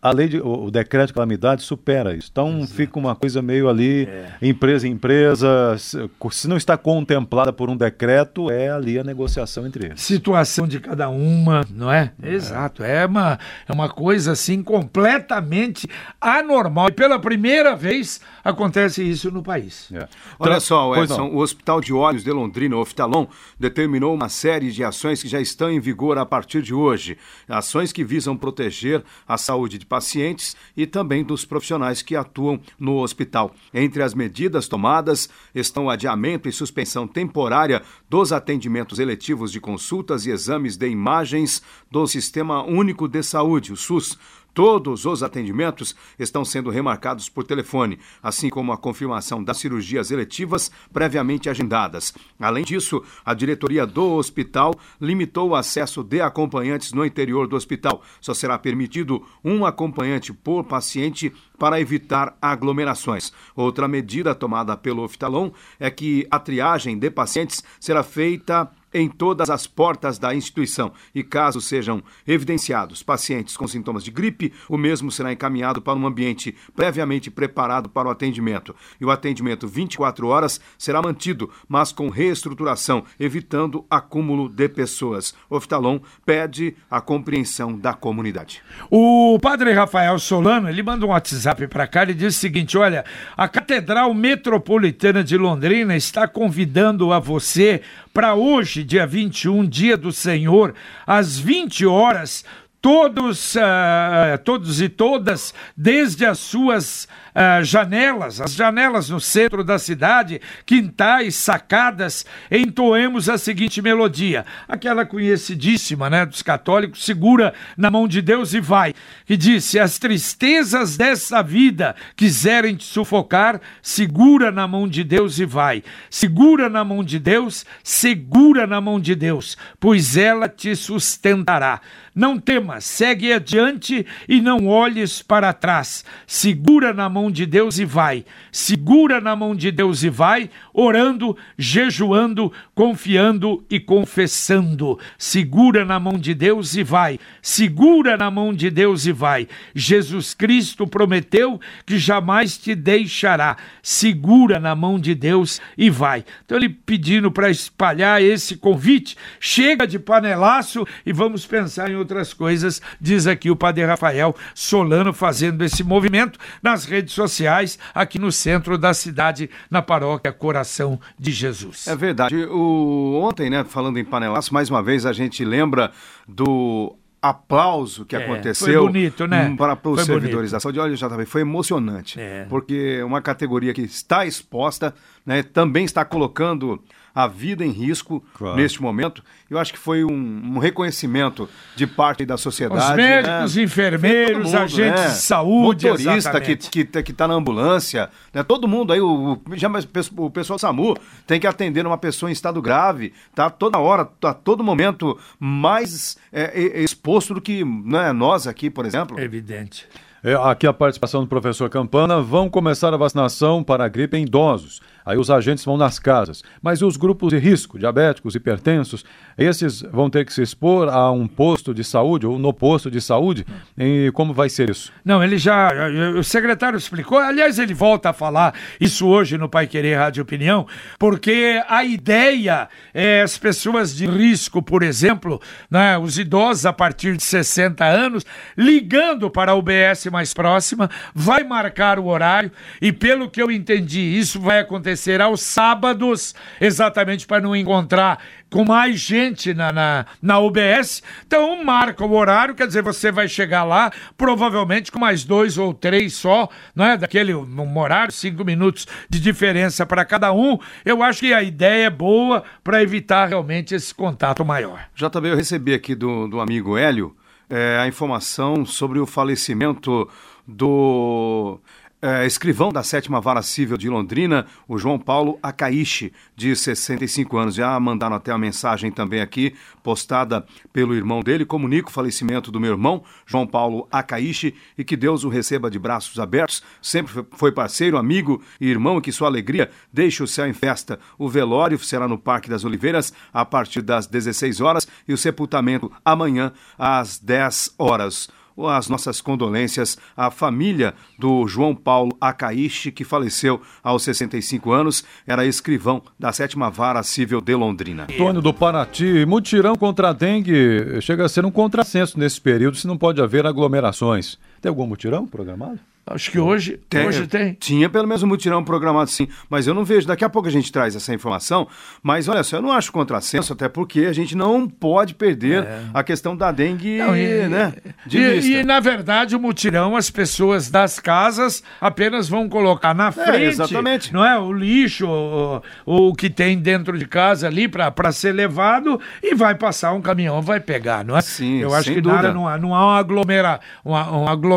a 0.00 0.10
lei 0.12 0.28
de, 0.28 0.38
o, 0.40 0.64
o 0.64 0.70
decreto 0.70 1.08
de 1.08 1.14
calamidade 1.14 1.62
supera 1.62 2.14
isso. 2.14 2.28
Então 2.30 2.66
fica 2.66 2.98
uma 2.98 3.16
coisa 3.16 3.42
meio 3.42 3.68
ali, 3.68 4.08
empresa 4.40 4.86
em 4.86 4.92
empresa. 4.92 5.76
Se, 5.78 6.08
se 6.30 6.48
não 6.48 6.56
está 6.56 6.76
contemplada 6.76 7.52
por 7.52 7.68
um 7.68 7.76
decreto, 7.76 8.50
é 8.50 8.70
ali 8.70 8.98
a 8.98 9.04
negociação 9.04 9.66
entre 9.66 9.86
eles. 9.86 10.00
Situação 10.00 10.68
de 10.68 10.78
cada 10.78 11.08
uma, 11.08 11.64
não 11.70 11.90
é? 11.90 12.12
Exato. 12.22 12.84
É 12.84 13.04
uma, 13.06 13.38
é 13.68 13.72
uma 13.72 13.88
coisa 13.88 14.32
assim 14.32 14.62
completamente 14.62 15.88
anormal. 16.20 16.88
E 16.88 16.92
pela 16.92 17.18
primeira 17.18 17.74
vez 17.74 18.20
acontece 18.44 19.02
isso 19.02 19.30
no 19.30 19.42
país. 19.42 19.88
É. 19.92 20.08
Olha 20.38 20.52
Tra- 20.52 20.60
só, 20.60 20.96
Edson, 21.02 21.28
o 21.28 21.38
Hospital 21.38 21.80
de 21.80 21.92
Olhos 21.92 22.22
de 22.22 22.30
Londrina, 22.30 22.76
o 22.76 22.80
Oftalon, 22.80 23.26
determinou 23.58 24.14
uma 24.14 24.28
série 24.28 24.70
de 24.70 24.84
ações 24.84 25.22
que 25.22 25.28
já 25.28 25.40
estão 25.40 25.70
em 25.70 25.80
vigor 25.80 26.18
a 26.18 26.24
partir 26.24 26.62
de 26.62 26.72
hoje. 26.72 27.18
Ações 27.48 27.92
que 27.92 28.04
visam 28.04 28.36
proteger 28.36 29.02
a 29.26 29.36
saúde 29.36 29.76
de 29.78 29.87
pacientes 29.88 30.54
e 30.76 30.86
também 30.86 31.24
dos 31.24 31.44
profissionais 31.44 32.02
que 32.02 32.14
atuam 32.14 32.60
no 32.78 32.98
hospital. 32.98 33.54
Entre 33.72 34.02
as 34.02 34.14
medidas 34.14 34.68
tomadas 34.68 35.28
estão 35.54 35.86
o 35.86 35.90
adiamento 35.90 36.48
e 36.48 36.52
suspensão 36.52 37.06
temporária 37.08 37.82
dos 38.08 38.32
atendimentos 38.32 38.98
eletivos 38.98 39.50
de 39.50 39.60
consultas 39.60 40.26
e 40.26 40.30
exames 40.30 40.76
de 40.76 40.88
imagens 40.88 41.62
do 41.90 42.06
Sistema 42.06 42.62
Único 42.62 43.08
de 43.08 43.22
Saúde, 43.22 43.72
o 43.72 43.76
SUS. 43.76 44.18
Todos 44.58 45.06
os 45.06 45.22
atendimentos 45.22 45.94
estão 46.18 46.44
sendo 46.44 46.68
remarcados 46.68 47.28
por 47.28 47.44
telefone, 47.44 47.96
assim 48.20 48.50
como 48.50 48.72
a 48.72 48.76
confirmação 48.76 49.40
das 49.40 49.58
cirurgias 49.58 50.10
eletivas 50.10 50.68
previamente 50.92 51.48
agendadas. 51.48 52.12
Além 52.40 52.64
disso, 52.64 53.00
a 53.24 53.34
diretoria 53.34 53.86
do 53.86 54.14
hospital 54.14 54.74
limitou 55.00 55.50
o 55.50 55.54
acesso 55.54 56.02
de 56.02 56.20
acompanhantes 56.20 56.92
no 56.92 57.06
interior 57.06 57.46
do 57.46 57.54
hospital. 57.54 58.02
Só 58.20 58.34
será 58.34 58.58
permitido 58.58 59.24
um 59.44 59.64
acompanhante 59.64 60.32
por 60.32 60.64
paciente 60.64 61.32
para 61.56 61.80
evitar 61.80 62.36
aglomerações. 62.42 63.32
Outra 63.54 63.86
medida 63.86 64.34
tomada 64.34 64.76
pelo 64.76 65.04
Oftalon 65.04 65.52
é 65.78 65.88
que 65.88 66.26
a 66.32 66.38
triagem 66.40 66.98
de 66.98 67.08
pacientes 67.12 67.62
será 67.78 68.02
feita 68.02 68.68
em 68.92 69.08
todas 69.08 69.50
as 69.50 69.66
portas 69.66 70.18
da 70.18 70.34
instituição 70.34 70.92
e, 71.14 71.22
caso 71.22 71.60
sejam 71.60 72.02
evidenciados 72.26 73.02
pacientes 73.02 73.56
com 73.56 73.66
sintomas 73.66 74.04
de 74.04 74.10
gripe, 74.10 74.52
o 74.68 74.76
mesmo 74.76 75.10
será 75.10 75.32
encaminhado 75.32 75.80
para 75.80 75.98
um 75.98 76.06
ambiente 76.06 76.54
previamente 76.74 77.30
preparado 77.30 77.88
para 77.88 78.08
o 78.08 78.10
atendimento. 78.10 78.74
E 79.00 79.04
o 79.04 79.10
atendimento 79.10 79.66
24 79.66 80.26
horas 80.28 80.60
será 80.76 81.02
mantido, 81.02 81.50
mas 81.68 81.92
com 81.92 82.08
reestruturação, 82.08 83.04
evitando 83.18 83.84
acúmulo 83.90 84.48
de 84.48 84.68
pessoas. 84.68 85.34
Oftalon 85.50 85.98
pede 86.24 86.76
a 86.90 87.00
compreensão 87.00 87.78
da 87.78 87.94
comunidade. 87.94 88.62
O 88.90 89.38
padre 89.40 89.72
Rafael 89.72 90.18
Solano, 90.18 90.68
ele 90.68 90.82
manda 90.82 91.04
um 91.04 91.10
WhatsApp 91.10 91.66
para 91.68 91.86
cá 91.86 92.04
e 92.04 92.14
diz 92.14 92.36
o 92.36 92.38
seguinte: 92.38 92.78
olha, 92.78 93.04
a 93.36 93.48
Catedral 93.48 94.12
Metropolitana 94.14 95.22
de 95.22 95.36
Londrina 95.36 95.96
está 95.96 96.26
convidando 96.26 97.12
a 97.12 97.18
você 97.18 97.82
para 98.18 98.34
hoje, 98.34 98.82
dia 98.82 99.06
21, 99.06 99.64
dia 99.64 99.96
do 99.96 100.10
Senhor, 100.10 100.74
às 101.06 101.38
20 101.38 101.86
horas. 101.86 102.44
Todos, 102.80 103.56
ah, 103.56 104.36
todos 104.44 104.80
e 104.80 104.88
todas, 104.88 105.54
desde 105.76 106.26
as 106.26 106.40
suas 106.40 107.06
ah, 107.34 107.62
janelas, 107.62 108.40
as 108.40 108.54
janelas 108.54 109.10
no 109.10 109.20
centro 109.20 109.62
da 109.62 109.78
cidade, 109.78 110.40
quintais, 110.64 111.34
sacadas, 111.36 112.24
entoemos 112.50 113.28
a 113.28 113.38
seguinte 113.38 113.80
melodia, 113.82 114.44
aquela 114.68 115.04
conhecidíssima, 115.04 116.08
né, 116.08 116.24
dos 116.24 116.42
católicos, 116.42 117.04
segura 117.04 117.54
na 117.76 117.90
mão 117.90 118.08
de 118.08 118.22
Deus 118.22 118.54
e 118.54 118.60
vai, 118.60 118.94
que 119.26 119.36
diz: 119.36 119.64
se 119.64 119.78
as 119.78 119.98
tristezas 119.98 120.96
dessa 120.96 121.42
vida 121.42 121.94
quiserem 122.16 122.76
te 122.76 122.84
sufocar, 122.84 123.60
segura 123.82 124.50
na 124.50 124.66
mão 124.66 124.88
de 124.88 125.04
Deus 125.04 125.38
e 125.38 125.44
vai. 125.44 125.82
Segura 126.10 126.68
na 126.68 126.84
mão 126.84 127.02
de 127.02 127.18
Deus, 127.18 127.64
segura 127.82 128.66
na 128.66 128.80
mão 128.80 129.00
de 129.00 129.14
Deus, 129.14 129.56
pois 129.80 130.16
ela 130.16 130.48
te 130.48 130.74
sustentará. 130.74 131.80
Não 132.14 132.36
temas, 132.36 132.84
segue 132.84 133.32
adiante 133.32 134.04
e 134.28 134.40
não 134.40 134.66
olhes 134.66 135.22
para 135.22 135.52
trás. 135.52 136.04
Segura 136.26 136.92
na 136.92 137.08
mão 137.08 137.17
de 137.28 137.44
Deus 137.44 137.78
e 137.78 137.84
vai. 137.84 138.24
Segura 138.52 139.20
na 139.20 139.34
mão 139.34 139.56
de 139.56 139.72
Deus 139.72 140.04
e 140.04 140.08
vai, 140.08 140.48
orando, 140.72 141.36
jejuando, 141.58 142.52
confiando 142.72 143.64
e 143.68 143.80
confessando. 143.80 144.96
Segura 145.18 145.84
na 145.84 145.98
mão 145.98 146.16
de 146.16 146.34
Deus 146.34 146.76
e 146.76 146.84
vai. 146.84 147.18
Segura 147.42 148.16
na 148.16 148.30
mão 148.30 148.54
de 148.54 148.70
Deus 148.70 149.06
e 149.06 149.12
vai. 149.12 149.48
Jesus 149.74 150.34
Cristo 150.34 150.86
prometeu 150.86 151.60
que 151.84 151.98
jamais 151.98 152.56
te 152.56 152.76
deixará. 152.76 153.56
Segura 153.82 154.60
na 154.60 154.76
mão 154.76 155.00
de 155.00 155.16
Deus 155.16 155.60
e 155.76 155.90
vai. 155.90 156.24
Então 156.44 156.56
ele 156.56 156.68
pedindo 156.68 157.32
para 157.32 157.50
espalhar 157.50 158.22
esse 158.22 158.56
convite. 158.56 159.16
Chega 159.40 159.86
de 159.86 159.98
panelaço 159.98 160.86
e 161.04 161.12
vamos 161.12 161.44
pensar 161.44 161.90
em 161.90 161.96
outras 161.96 162.32
coisas, 162.32 162.80
diz 163.00 163.26
aqui 163.26 163.50
o 163.50 163.56
Padre 163.56 163.84
Rafael 163.84 164.34
Solano 164.54 165.12
fazendo 165.12 165.64
esse 165.64 165.82
movimento 165.82 166.38
nas 166.62 166.84
redes 166.84 167.07
sociais 167.14 167.78
aqui 167.94 168.18
no 168.18 168.30
centro 168.32 168.76
da 168.78 168.92
cidade, 168.94 169.50
na 169.70 169.82
paróquia 169.82 170.32
Coração 170.32 171.00
de 171.18 171.30
Jesus. 171.32 171.86
É 171.86 171.96
verdade. 171.96 172.34
O, 172.46 173.20
ontem, 173.22 173.50
né, 173.50 173.64
falando 173.64 173.98
em 173.98 174.04
panelaço, 174.04 174.52
mais 174.54 174.70
uma 174.70 174.82
vez 174.82 175.04
a 175.06 175.12
gente 175.12 175.44
lembra 175.44 175.90
do 176.26 176.94
aplauso 177.20 178.04
que 178.04 178.14
É, 178.14 178.22
aconteceu 178.24 178.82
foi 178.84 178.92
bonito, 178.92 179.26
né? 179.26 179.48
hum, 179.48 179.56
para, 179.56 179.74
para 179.74 179.90
os 179.90 179.96
Foi 179.96 180.04
servidores 180.04 180.36
bonito. 180.36 180.52
da 180.52 180.60
saúde. 180.60 180.78
Olha, 180.78 180.94
já 180.96 181.08
também 181.08 181.26
foi 181.26 181.40
emocionante, 181.40 182.18
É. 182.20 182.46
porque 182.48 183.02
uma 183.02 183.20
categoria 183.20 183.74
que 183.74 183.82
está 183.82 184.24
exposta, 184.24 184.94
né, 185.26 185.42
também 185.42 185.84
está 185.84 186.04
colocando 186.04 186.80
a 187.18 187.26
vida 187.26 187.64
em 187.64 187.70
risco 187.70 188.22
Claro. 188.34 188.56
neste 188.56 188.80
momento. 188.80 189.22
Eu 189.50 189.58
acho 189.58 189.72
que 189.72 189.78
foi 189.78 190.04
um, 190.04 190.12
um 190.12 190.58
reconhecimento 190.58 191.48
de 191.74 191.86
parte 191.86 192.24
da 192.24 192.36
sociedade. 192.36 192.90
Os 192.90 192.96
médicos, 192.96 193.56
né? 193.56 193.62
enfermeiros, 193.62 194.44
mundo, 194.44 194.56
agentes 194.58 195.00
né? 195.00 195.08
de 195.08 195.14
saúde, 195.14 195.86
motorista 195.86 196.10
que, 196.12 196.16
exatamente. 196.18 196.70
que, 196.70 196.84
tá- 196.84 197.02
que 197.02 197.12
tá 197.12 197.26
na 197.26 197.34
ambulância, 197.34 198.08
né? 198.32 198.42
Todo 198.42 198.68
mundo 198.68 198.92
aí, 198.92 199.00
o, 199.00 199.32
o- 199.32 199.56
já, 199.56 199.68
o 200.16 200.30
pessoal 200.30 200.56
do 200.56 200.60
SAMU 200.60 200.96
tem 201.26 201.40
que 201.40 201.46
atender 201.46 201.86
uma 201.86 201.98
pessoa 201.98 202.28
em 202.30 202.32
estado 202.32 202.62
grave, 202.62 203.12
tá 203.34 203.50
toda 203.50 203.78
hora, 203.78 204.04
tá 204.04 204.32
todo 204.32 204.62
momento 204.62 205.18
mais 205.40 206.16
é, 206.32 206.78
é, 206.78 206.82
exposto 206.82 207.34
do 207.34 207.40
que 207.40 207.64
né, 207.64 208.12
nós 208.12 208.46
aqui, 208.46 208.70
por 208.70 208.86
exemplo. 208.86 209.18
Evidente. 209.18 209.86
É, 210.22 210.34
aqui 210.34 210.66
a 210.66 210.72
participação 210.72 211.20
do 211.22 211.28
professor 211.28 211.70
Campana. 211.70 212.20
Vão 212.20 212.48
começar 212.50 212.92
a 212.92 212.96
vacinação 212.96 213.62
para 213.62 213.84
a 213.84 213.88
gripe 213.88 214.16
em 214.16 214.22
idosos. 214.24 214.80
Aí 215.08 215.16
os 215.16 215.30
agentes 215.30 215.64
vão 215.64 215.78
nas 215.78 215.98
casas. 215.98 216.44
Mas 216.60 216.82
os 216.82 216.98
grupos 216.98 217.30
de 217.30 217.38
risco, 217.38 217.78
diabéticos, 217.78 218.34
hipertensos? 218.34 219.06
Esses 219.38 219.80
vão 219.80 220.10
ter 220.10 220.26
que 220.26 220.34
se 220.34 220.42
expor 220.42 220.86
a 220.90 221.10
um 221.10 221.26
posto 221.26 221.72
de 221.72 221.82
saúde 221.82 222.26
ou 222.26 222.38
no 222.38 222.52
posto 222.52 222.90
de 222.90 223.00
saúde? 223.00 223.46
E 223.78 224.10
como 224.12 224.34
vai 224.34 224.50
ser 224.50 224.68
isso? 224.68 224.92
Não, 225.02 225.24
ele 225.24 225.38
já. 225.38 225.70
O 226.14 226.22
secretário 226.22 226.76
explicou. 226.76 227.18
Aliás, 227.18 227.58
ele 227.58 227.72
volta 227.72 228.10
a 228.10 228.12
falar 228.12 228.52
isso 228.78 229.06
hoje 229.06 229.38
no 229.38 229.48
Pai 229.48 229.66
Querer 229.66 229.96
Rádio 229.96 230.22
Opinião, 230.22 230.66
porque 230.98 231.58
a 231.66 231.82
ideia 231.82 232.68
é 232.92 233.22
as 233.22 233.38
pessoas 233.38 233.96
de 233.96 234.04
risco, 234.04 234.60
por 234.60 234.82
exemplo, 234.82 235.40
né, 235.70 235.96
os 235.96 236.18
idosos 236.18 236.66
a 236.66 236.72
partir 236.72 237.16
de 237.16 237.22
60 237.22 237.82
anos, 237.82 238.26
ligando 238.58 239.30
para 239.30 239.52
a 239.52 239.54
UBS 239.54 240.04
mais 240.12 240.34
próxima, 240.34 240.90
vai 241.14 241.44
marcar 241.44 241.98
o 241.98 242.08
horário 242.08 242.52
e, 242.82 242.92
pelo 242.92 243.30
que 243.30 243.40
eu 243.40 243.50
entendi, 243.50 244.00
isso 244.00 244.38
vai 244.38 244.58
acontecer 244.58 244.97
aos 245.20 245.40
sábados, 245.42 246.34
exatamente 246.60 247.26
para 247.26 247.40
não 247.40 247.54
encontrar 247.54 248.18
com 248.50 248.64
mais 248.64 248.98
gente 248.98 249.52
na, 249.54 249.72
na, 249.72 250.06
na 250.20 250.38
UBS. 250.38 251.02
Então, 251.26 251.62
marca 251.64 252.04
o 252.04 252.14
horário, 252.14 252.54
quer 252.54 252.66
dizer, 252.66 252.82
você 252.82 253.12
vai 253.12 253.28
chegar 253.28 253.64
lá, 253.64 253.92
provavelmente 254.16 254.90
com 254.90 254.98
mais 254.98 255.24
dois 255.24 255.58
ou 255.58 255.74
três 255.74 256.14
só, 256.14 256.48
não 256.74 256.84
é? 256.84 256.96
Daquele 256.96 257.34
um 257.34 257.78
horário, 257.78 258.12
cinco 258.12 258.44
minutos 258.44 258.86
de 259.08 259.20
diferença 259.20 259.84
para 259.84 260.04
cada 260.04 260.32
um. 260.32 260.58
Eu 260.84 261.02
acho 261.02 261.20
que 261.20 261.32
a 261.32 261.42
ideia 261.42 261.86
é 261.86 261.90
boa 261.90 262.42
para 262.64 262.82
evitar 262.82 263.28
realmente 263.28 263.74
esse 263.74 263.94
contato 263.94 264.44
maior. 264.44 264.80
JB, 264.94 265.28
eu 265.28 265.36
recebi 265.36 265.74
aqui 265.74 265.94
do, 265.94 266.26
do 266.28 266.40
amigo 266.40 266.76
Hélio 266.76 267.14
é, 267.50 267.78
a 267.78 267.86
informação 267.86 268.64
sobre 268.64 268.98
o 268.98 269.06
falecimento 269.06 270.08
do 270.46 271.60
é, 272.00 272.24
escrivão 272.26 272.70
da 272.70 272.82
sétima 272.82 273.20
vara 273.20 273.42
civil 273.42 273.76
de 273.76 273.88
Londrina, 273.88 274.46
o 274.68 274.78
João 274.78 274.98
Paulo 274.98 275.38
Acaixe, 275.42 276.12
de 276.36 276.54
65 276.54 277.36
anos. 277.36 277.54
Já 277.56 277.78
mandaram 277.80 278.14
até 278.14 278.30
a 278.30 278.38
mensagem 278.38 278.90
também 278.90 279.20
aqui, 279.20 279.54
postada 279.82 280.46
pelo 280.72 280.94
irmão 280.94 281.20
dele. 281.22 281.44
Comunico 281.44 281.90
o 281.90 281.92
falecimento 281.92 282.52
do 282.52 282.60
meu 282.60 282.70
irmão, 282.72 283.02
João 283.26 283.46
Paulo 283.46 283.88
Acaixe, 283.90 284.54
e 284.76 284.84
que 284.84 284.96
Deus 284.96 285.24
o 285.24 285.28
receba 285.28 285.68
de 285.70 285.78
braços 285.78 286.20
abertos. 286.20 286.62
Sempre 286.80 287.12
foi- 287.12 287.26
foi 287.32 287.52
parceiro, 287.52 287.96
amigo 287.98 288.40
e 288.60 288.68
irmão, 288.68 288.98
e 288.98 289.00
que 289.00 289.10
sua 289.10 289.26
alegria 289.26 289.68
deixe 289.92 290.22
o 290.22 290.26
céu 290.26 290.46
em 290.46 290.52
festa. 290.52 291.00
O 291.18 291.28
velório 291.28 291.78
será 291.78 292.06
no 292.06 292.18
Parque 292.18 292.48
das 292.48 292.64
Oliveiras 292.64 293.12
a 293.32 293.44
partir 293.44 293.82
das 293.82 294.06
16 294.06 294.60
horas 294.60 294.86
e 295.06 295.12
o 295.12 295.18
sepultamento 295.18 295.90
amanhã 296.04 296.52
às 296.78 297.18
10 297.18 297.74
horas 297.76 298.28
as 298.66 298.88
nossas 298.88 299.20
condolências 299.20 299.98
à 300.16 300.30
família 300.30 300.94
do 301.18 301.46
João 301.46 301.74
Paulo 301.74 302.16
Acaixe, 302.20 302.90
que 302.90 303.04
faleceu 303.04 303.60
aos 303.82 304.02
65 304.02 304.72
anos, 304.72 305.04
era 305.26 305.46
escrivão 305.46 306.02
da 306.18 306.32
sétima 306.32 306.70
vara 306.70 307.02
civil 307.02 307.40
de 307.40 307.54
Londrina. 307.54 308.04
Antônio 308.04 308.40
do 308.40 308.52
Paraty, 308.52 309.24
mutirão 309.26 309.74
contra 309.76 310.10
a 310.10 310.12
dengue 310.12 311.00
chega 311.00 311.24
a 311.24 311.28
ser 311.28 311.44
um 311.44 311.50
contrassenso 311.50 312.18
nesse 312.18 312.40
período 312.40 312.76
se 312.76 312.86
não 312.86 312.96
pode 312.96 313.20
haver 313.20 313.46
aglomerações. 313.46 314.38
Tem 314.60 314.68
algum 314.68 314.86
mutirão 314.86 315.26
programado? 315.26 315.78
Acho 316.10 316.30
que 316.30 316.38
hoje 316.38 316.80
tem. 316.88 317.06
Hoje 317.06 317.26
tem. 317.26 317.52
Tinha 317.52 317.86
pelo 317.86 318.08
menos 318.08 318.22
um 318.22 318.26
mutirão 318.26 318.64
programado 318.64 319.10
sim, 319.10 319.28
mas 319.50 319.66
eu 319.66 319.74
não 319.74 319.84
vejo. 319.84 320.06
Daqui 320.08 320.24
a 320.24 320.28
pouco 320.30 320.48
a 320.48 320.50
gente 320.50 320.72
traz 320.72 320.96
essa 320.96 321.12
informação. 321.12 321.68
Mas 322.02 322.28
olha 322.28 322.42
só, 322.42 322.56
eu 322.56 322.62
não 322.62 322.72
acho 322.72 322.90
contrassenso, 322.90 323.52
até 323.52 323.68
porque 323.68 324.06
a 324.06 324.12
gente 324.14 324.34
não 324.34 324.66
pode 324.66 325.14
perder 325.14 325.66
a 325.92 326.02
questão 326.02 326.34
da 326.34 326.50
dengue, 326.50 326.96
Não, 326.96 327.14
e- 327.14 327.46
né? 327.48 327.74
De 328.06 328.16
E, 328.16 328.30
vista. 328.36 328.50
e, 328.50 328.64
na 328.64 328.80
verdade, 328.80 329.36
o 329.36 329.38
mutirão, 329.38 329.94
as 329.94 330.08
pessoas 330.08 330.70
das 330.70 330.98
casas 330.98 331.62
apenas 331.78 332.26
vão 332.26 332.48
colocar 332.48 332.94
na 332.94 333.12
frente. 333.12 333.42
exatamente. 333.42 334.10
Não 334.10 334.24
é? 334.24 334.38
O 334.38 334.50
lixo, 334.50 335.06
o, 335.06 335.60
o 335.84 336.14
que 336.14 336.30
tem 336.30 336.56
dentro 336.58 336.96
de 336.98 337.04
casa 337.04 337.48
ali 337.48 337.68
para 337.68 338.12
ser 338.12 338.32
levado 338.32 338.98
e 339.22 339.34
vai 339.34 339.54
passar 339.54 339.92
um 339.92 340.00
caminhão, 340.00 340.40
vai 340.40 340.58
pegar, 340.58 341.04
não 341.04 341.18
é? 341.18 341.20
Sim, 341.20 341.58
Eu 341.58 341.74
acho 341.74 341.84
sem 341.84 341.96
que 341.96 342.00
dúvida. 342.00 342.22
nada, 342.22 342.34
não 342.34 342.48
há, 342.48 342.56
não 342.56 342.74
há 342.74 342.86
uma, 342.86 342.98
aglomera, 342.98 343.60
uma, 343.84 344.08
uma 344.10 344.30
aglomeração 344.32 344.47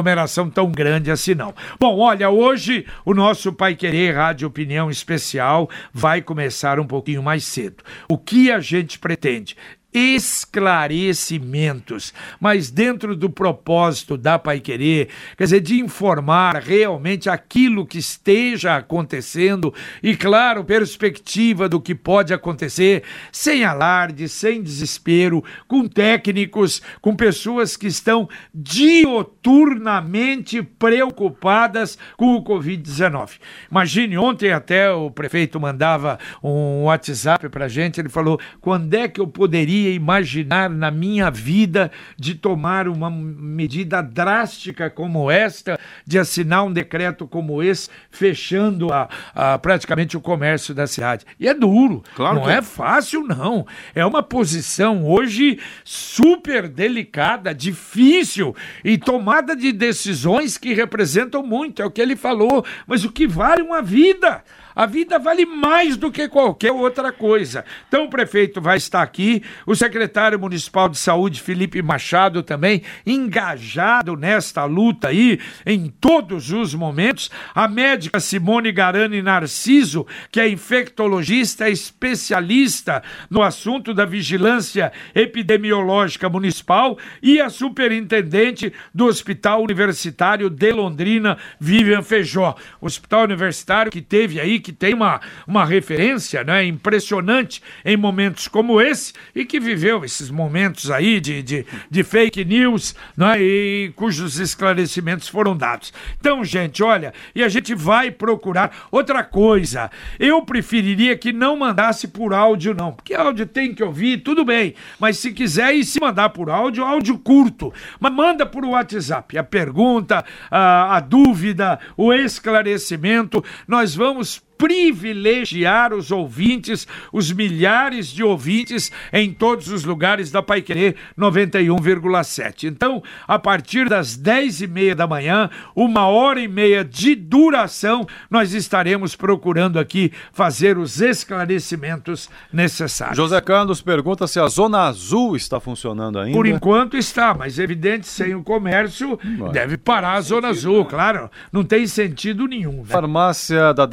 tão 0.49 0.71
grande 0.71 1.12
assim, 1.12 1.36
não. 1.36 1.54
Bom, 1.80 1.99
olha, 1.99 2.30
hoje 2.30 2.86
o 3.04 3.13
nosso 3.13 3.51
Pai 3.51 3.75
Querer 3.75 4.15
Rádio 4.15 4.47
Opinião 4.47 4.89
Especial 4.89 5.69
vai 5.93 6.21
começar 6.21 6.80
um 6.80 6.88
pouquinho 6.88 7.21
mais 7.21 7.43
cedo. 7.43 7.84
O 8.08 8.17
que 8.17 8.51
a 8.51 8.60
gente 8.60 8.99
pretende? 8.99 9.56
Esclarecimentos, 9.93 12.13
mas 12.39 12.71
dentro 12.71 13.13
do 13.15 13.30
propósito 13.30 14.17
da 14.17 14.39
Pai 14.39 14.62
Querer, 14.62 15.10
quer 15.38 15.43
dizer, 15.43 15.60
de 15.60 15.80
informar 15.80 16.56
realmente 16.56 17.30
aquilo 17.30 17.86
que 17.86 17.97
esteja 17.97 18.77
acontecendo 18.77 19.73
e, 20.01 20.15
claro, 20.15 20.63
perspectiva 20.63 21.67
do 21.67 21.82
que 21.82 21.93
pode 21.93 22.34
acontecer, 22.34 23.04
sem 23.32 23.65
alarde, 23.65 24.30
sem 24.30 24.63
desespero, 24.63 25.43
com 25.67 25.88
técnicos, 25.88 26.82
com 27.01 27.15
pessoas 27.15 27.75
que 27.75 27.88
estão 27.88 28.30
dioturnamente 28.54 30.62
preocupadas 30.63 31.97
com 32.15 32.36
o 32.36 32.43
Covid-19. 32.43 33.39
Imagine, 33.69 34.17
ontem 34.17 34.54
até 34.54 34.89
o 34.91 35.12
prefeito 35.12 35.60
mandava 35.60 36.17
um 36.41 36.84
WhatsApp 36.84 37.49
pra 37.49 37.67
gente, 37.67 37.99
ele 37.99 38.08
falou: 38.10 38.39
quando 38.62 38.93
é 38.93 39.08
que 39.08 39.19
eu 39.19 39.27
poderia 39.27 39.81
imaginar 39.89 40.70
na 40.70 40.91
minha 40.91 41.30
vida 41.32 41.91
de 42.17 42.36
tomar 42.36 42.88
uma 42.88 43.10
medida 43.10 44.02
drástica 44.02 44.89
como 44.89 45.30
esta, 45.32 45.80
de 46.06 46.17
assinar 46.20 46.63
um 46.65 46.72
decreto 46.72 47.28
como 47.28 47.62
esse, 47.63 47.89
fechando 48.10 48.91
a, 48.94 49.10
a- 49.34 49.58
praticamente 49.60 50.15
o 50.15 50.22
comércio 50.22 50.74
da 50.74 50.86
cidade? 50.88 51.26
E 51.39 51.48
é 51.48 51.54
duro, 51.54 52.04
Claro 52.15 52.36
não 52.41 52.50
é. 52.50 52.58
é 52.58 52.62
fácil, 52.62 53.22
não. 53.24 53.65
É 53.96 54.06
uma 54.06 54.22
posição 54.24 55.06
hoje 55.06 55.60
super 55.84 56.67
delicada, 56.67 57.54
difícil 57.54 58.56
e 58.84 58.98
tomada 58.98 59.56
de 59.56 59.72
decisões 59.72 60.58
que 60.58 60.74
representam 60.74 61.44
muito. 61.44 61.82
É 61.82 61.86
o 61.86 61.91
que 61.91 62.02
ele 62.02 62.15
falou. 62.15 62.63
Mas 62.88 63.04
o 63.04 63.12
que 63.12 63.28
vale 63.28 63.62
uma 63.62 63.82
vida? 63.82 64.44
A 64.76 64.86
vida 64.86 65.20
vale 65.20 65.46
mais 65.46 65.98
do 65.98 66.12
que 66.12 66.28
qualquer 66.28 66.72
outra 66.72 67.12
coisa. 67.12 67.66
Então 67.88 68.06
o 68.06 68.10
prefeito 68.10 68.62
vai 68.62 68.78
estar 68.78 69.02
aqui, 69.02 69.44
o 69.66 69.76
secretário 69.76 70.40
municipal 70.40 70.88
de 70.88 70.98
saúde, 70.98 71.42
Felipe 71.42 71.82
Machado, 71.82 72.42
também 72.42 72.82
engajado 73.06 74.16
nesta 74.16 74.64
luta 74.66 75.10
aí, 75.10 75.40
em 75.66 75.90
todos 75.90 76.52
os 76.52 76.74
momentos. 76.74 77.30
A 77.54 77.68
médica 77.68 78.20
Simone 78.20 78.72
Garani 78.72 79.22
Narciso, 79.22 80.08
que 80.32 80.40
é 80.40 80.48
infectologista, 80.48 81.70
especialista 81.70 83.04
no 83.30 83.42
assunto 83.42 83.94
da 83.94 84.06
vigilância 84.06 84.92
epidemiológica 85.14 86.30
municipal, 86.30 86.98
e 87.22 87.42
a 87.42 87.50
superintendente 87.50 88.74
do 88.94 89.06
Hospital 89.06 89.64
Universitário 89.64 90.50
de 90.50 90.72
Londrina, 90.72 91.38
Vivian 91.60 92.02
Feijó. 92.02 92.56
Hospital 92.80 93.24
Universitário 93.24 93.92
que 93.92 94.02
teve 94.02 94.40
aí, 94.40 94.60
que 94.62 94.71
tem 94.71 94.93
uma, 94.93 95.19
uma 95.45 95.65
referência 95.65 96.43
né, 96.43 96.63
impressionante 96.63 97.62
em 97.84 97.97
momentos 97.97 98.47
como 98.47 98.80
esse 98.80 99.13
e 99.36 99.43
que 99.43 99.60
viveu 99.60 100.06
esses 100.06 100.30
momentos 100.30 100.89
aí 100.89 101.19
de, 101.19 101.41
de, 101.43 101.65
de 101.89 102.04
fake 102.04 102.45
news 102.45 102.95
né, 103.17 103.41
e 103.41 103.91
cujos 103.95 104.39
esclarecimentos 104.39 105.28
foram 105.28 105.56
dados. 105.58 105.93
Então, 106.19 106.43
gente, 106.43 106.84
olha, 106.84 107.13
e 107.36 107.43
a 107.43 107.50
gente 107.50 107.74
vai 107.76 108.12
procurar 108.12 108.88
outra 108.91 109.24
coisa. 109.24 109.89
Eu 110.19 110.43
preferiria 110.43 111.17
que 111.17 111.34
não 111.34 111.58
mandasse 111.58 112.08
por 112.08 112.34
áudio, 112.34 112.74
não, 112.74 112.91
porque 112.91 113.13
áudio 113.13 113.45
tem 113.45 113.74
que 113.74 113.84
ouvir, 113.84 114.19
tudo 114.19 114.45
bem, 114.45 114.76
mas 115.00 115.17
se 115.17 115.32
quiser 115.32 115.74
e 115.74 115.84
se 115.84 116.00
mandar 116.00 116.30
por 116.30 116.50
áudio, 116.50 116.84
áudio 116.84 117.17
curto, 117.17 117.74
mas 118.00 118.13
manda 118.13 118.45
por 118.45 118.63
WhatsApp 118.65 119.38
a 119.38 119.43
pergunta, 119.43 120.24
a, 120.50 120.97
a 120.97 121.00
dúvida, 121.00 121.80
o 121.97 122.13
esclarecimento, 122.13 123.43
nós 123.67 123.95
vamos 123.95 124.41
privilegiar 124.62 125.91
os 125.91 126.12
ouvintes, 126.12 126.88
os 127.12 127.32
milhares 127.32 128.10
de 128.10 128.24
ouvintes 128.24 128.91
em 129.12 129.34
todos 129.34 129.69
os 129.69 129.84
lugares 129.84 130.30
da 130.30 130.43
Paiquerê 130.43 130.95
91,7. 131.17 132.65
Então, 132.65 133.02
a 133.28 133.39
partir 133.39 133.89
das 133.89 134.15
10 134.15 134.62
e 134.62 134.67
meia 134.67 134.95
da 134.95 135.08
manhã, 135.08 135.50
uma 135.76 136.06
hora 136.06 136.39
e 136.39 136.47
meia 136.47 136.86
de 136.86 137.15
duração, 137.15 138.06
nós 138.30 138.54
estaremos 138.54 139.15
procurando 139.15 139.80
aqui 139.80 140.12
fazer 140.32 140.78
os 140.78 141.02
esclarecimentos 141.02 142.30
necessários. 142.54 143.17
José 143.17 143.41
Carlos 143.41 143.82
pergunta 143.82 144.28
se 144.28 144.39
a 144.39 144.47
Zona 144.47 144.82
Azul 144.82 145.36
está 145.36 145.60
funcionando 145.60 146.19
ainda. 146.19 146.38
Por 146.38 146.45
enquanto 146.45 146.95
está, 146.95 147.34
mas 147.34 147.58
é 147.58 147.63
evidente, 147.63 148.08
sem 148.08 148.36
o 148.36 148.43
comércio, 148.43 149.17
deve 149.52 149.76
parar 149.76 150.17
a 150.17 150.21
Zona 150.21 150.50
Azul, 150.50 150.86
claro. 150.86 151.32
Não 151.52 151.63
tem 151.63 151.88
sentido 151.88 152.45
nenhum. 152.45 152.86
Farmácia 152.86 153.74
da 153.74 153.88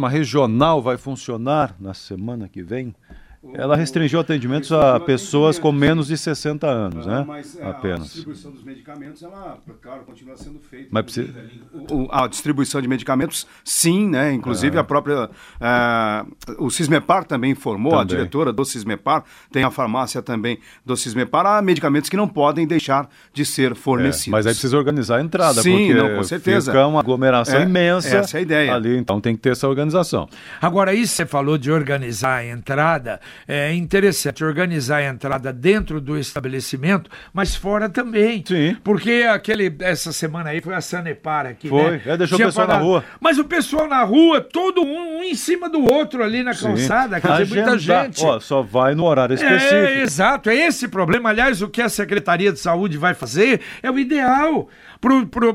17ª 0.00 0.08
Regional 0.08 0.80
vai 0.80 0.96
funcionar 0.96 1.76
na 1.78 1.92
semana 1.92 2.48
que 2.48 2.62
vem? 2.62 2.94
Ela 3.54 3.74
restringiu 3.74 4.20
atendimentos 4.20 4.70
a 4.70 5.00
pessoas 5.00 5.58
com 5.58 5.72
menos 5.72 6.08
de 6.08 6.18
60 6.18 6.66
anos, 6.66 7.06
né? 7.06 7.24
Mas 7.26 7.58
é, 7.58 7.64
Apenas. 7.64 8.00
a 8.00 8.04
distribuição 8.04 8.50
dos 8.52 8.62
medicamentos, 8.62 9.22
ela, 9.22 9.56
claro, 9.80 10.02
continua 10.04 10.36
sendo 10.36 10.58
feita. 10.60 10.88
Mas 10.90 11.04
precisa- 11.04 11.32
O- 11.90 12.06
a 12.12 12.26
distribuição 12.28 12.82
de 12.82 12.86
medicamentos, 12.88 13.46
sim, 13.64 14.06
né? 14.10 14.30
Inclusive 14.34 14.76
a 14.78 14.84
própria. 14.84 15.30
eh, 15.58 16.24
o 16.58 16.70
Cismepar 16.70 17.24
também 17.24 17.52
informou, 17.52 17.94
a 17.94 17.98
Também. 18.00 18.16
diretora 18.18 18.52
do 18.52 18.62
Cismepar, 18.64 19.24
tem 19.50 19.64
a 19.64 19.70
farmácia 19.70 20.20
também 20.20 20.58
do 20.84 20.94
Cismepar, 20.94 21.46
há 21.46 21.62
medicamentos 21.62 22.10
que 22.10 22.16
não 22.18 22.28
podem 22.28 22.66
deixar 22.66 23.08
de 23.32 23.46
ser 23.46 23.72
É, 23.72 23.74
fornecidos. 23.74 24.28
mas 24.28 24.46
aí 24.46 24.52
precisa 24.52 24.76
organizar 24.76 25.16
a 25.16 25.22
entrada, 25.22 25.62
Sim, 25.62 25.78
porque 25.88 25.94
não, 25.94 26.16
com 26.16 26.22
certeza. 26.24 26.72
fica 26.72 26.86
uma 26.86 27.00
aglomeração 27.00 27.58
É, 27.60 27.62
imensa 27.62 28.18
essa 28.18 28.36
é 28.36 28.40
a 28.40 28.42
ideia. 28.42 28.74
ali, 28.74 28.96
então 28.98 29.18
tem 29.18 29.34
que 29.34 29.40
ter 29.40 29.52
essa 29.52 29.66
organização. 29.66 30.28
Agora, 30.60 30.92
isso 30.92 31.14
você 31.14 31.24
falou 31.24 31.56
de 31.56 31.70
organizar 31.72 32.36
a 32.36 32.46
entrada, 32.46 33.18
é 33.46 33.72
interessante 33.74 34.44
organizar 34.44 34.98
a 34.98 35.04
entrada 35.04 35.52
dentro 35.52 36.00
do 36.00 36.18
estabelecimento, 36.18 37.10
mas 37.32 37.54
fora 37.54 37.88
também. 37.88 38.44
Sim. 38.46 38.76
Porque 38.82 39.26
aquele, 39.30 39.74
essa 39.80 40.12
semana 40.12 40.50
aí 40.50 40.60
foi 40.60 40.74
a 40.74 40.80
Sanepar 40.80 41.46
aqui, 41.46 41.68
Foi, 41.68 41.90
né? 41.92 42.02
é, 42.06 42.16
deixou 42.16 42.36
o 42.36 42.38
Tinha 42.38 42.48
pessoal 42.48 42.66
na 42.66 42.72
parado- 42.74 42.88
rua. 42.88 43.04
Mas 43.20 43.38
o 43.38 43.44
pessoal 43.44 43.88
na 43.88 44.02
rua, 44.02 44.40
todo 44.40 44.82
um, 44.82 45.18
um 45.18 45.22
em 45.22 45.34
cima 45.34 45.68
do 45.68 45.82
outro 45.84 46.22
ali 46.22 46.42
na 46.42 46.54
calçada, 46.54 47.20
quer 47.20 47.42
dizer, 47.42 47.54
muita 47.54 47.78
gente. 47.78 48.24
Ó, 48.24 48.40
só 48.40 48.62
vai 48.62 48.94
no 48.94 49.04
horário 49.04 49.34
específico. 49.34 49.74
É, 49.74 50.02
exato, 50.02 50.50
é 50.50 50.54
esse 50.54 50.88
problema. 50.88 51.30
Aliás, 51.30 51.62
o 51.62 51.68
que 51.68 51.82
a 51.82 51.88
Secretaria 51.88 52.52
de 52.52 52.58
Saúde 52.58 52.96
vai 52.98 53.14
fazer 53.14 53.60
é 53.82 53.90
o 53.90 53.98
ideal 53.98 54.68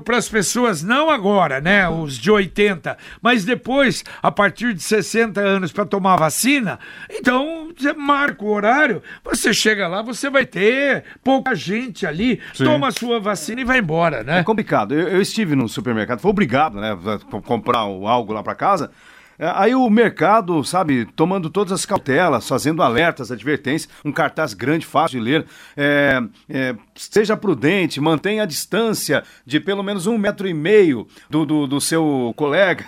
para 0.03 0.17
as 0.17 0.27
pessoas, 0.27 0.81
não 0.81 1.09
agora, 1.09 1.61
né, 1.61 1.87
os 1.87 2.17
de 2.17 2.31
80, 2.31 2.97
mas 3.21 3.45
depois, 3.45 4.03
a 4.21 4.31
partir 4.31 4.73
de 4.73 4.81
60 4.81 5.39
anos, 5.39 5.71
para 5.71 5.85
tomar 5.85 6.13
a 6.13 6.17
vacina. 6.17 6.79
Então, 7.11 7.69
você 7.77 7.93
marca 7.93 8.43
o 8.43 8.51
horário, 8.51 9.03
você 9.23 9.53
chega 9.53 9.87
lá, 9.87 10.01
você 10.01 10.29
vai 10.29 10.45
ter 10.45 11.03
pouca 11.23 11.53
gente 11.53 12.05
ali, 12.07 12.41
toma 12.65 12.87
a 12.87 12.91
sua 12.91 13.19
vacina 13.19 13.61
e 13.61 13.63
vai 13.63 13.77
embora, 13.79 14.23
né? 14.23 14.39
É 14.39 14.43
complicado. 14.43 14.93
Eu, 14.95 15.09
eu 15.09 15.21
estive 15.21 15.55
no 15.55 15.69
supermercado, 15.69 16.19
fui 16.19 16.31
obrigado, 16.31 16.79
né, 16.81 16.97
comprar 17.45 17.85
o- 17.85 18.07
algo 18.07 18.33
lá 18.33 18.41
para 18.41 18.55
casa. 18.55 18.89
É, 19.37 19.51
Aí 19.55 19.75
o 19.75 19.89
mercado, 19.89 20.63
sabe, 20.63 21.05
tomando 21.15 21.49
todas 21.49 21.73
as 21.73 21.85
cautelas, 21.85 22.47
fazendo 22.47 22.81
alertas, 22.81 23.31
advertências, 23.31 23.91
um 24.03 24.11
cartaz 24.11 24.53
grande, 24.53 24.85
fácil 24.85 25.19
de 25.19 25.25
ler. 25.25 25.45
É, 25.75 26.21
é, 26.49 26.75
seja 26.95 27.35
prudente, 27.35 27.99
mantenha 27.99 28.43
a 28.43 28.45
distância 28.45 29.23
de 29.45 29.59
pelo 29.59 29.83
menos 29.83 30.07
um 30.07 30.17
metro 30.17 30.47
e 30.47 30.53
meio 30.53 31.07
do, 31.29 31.45
do, 31.45 31.67
do 31.67 31.81
seu 31.81 32.33
colega. 32.35 32.85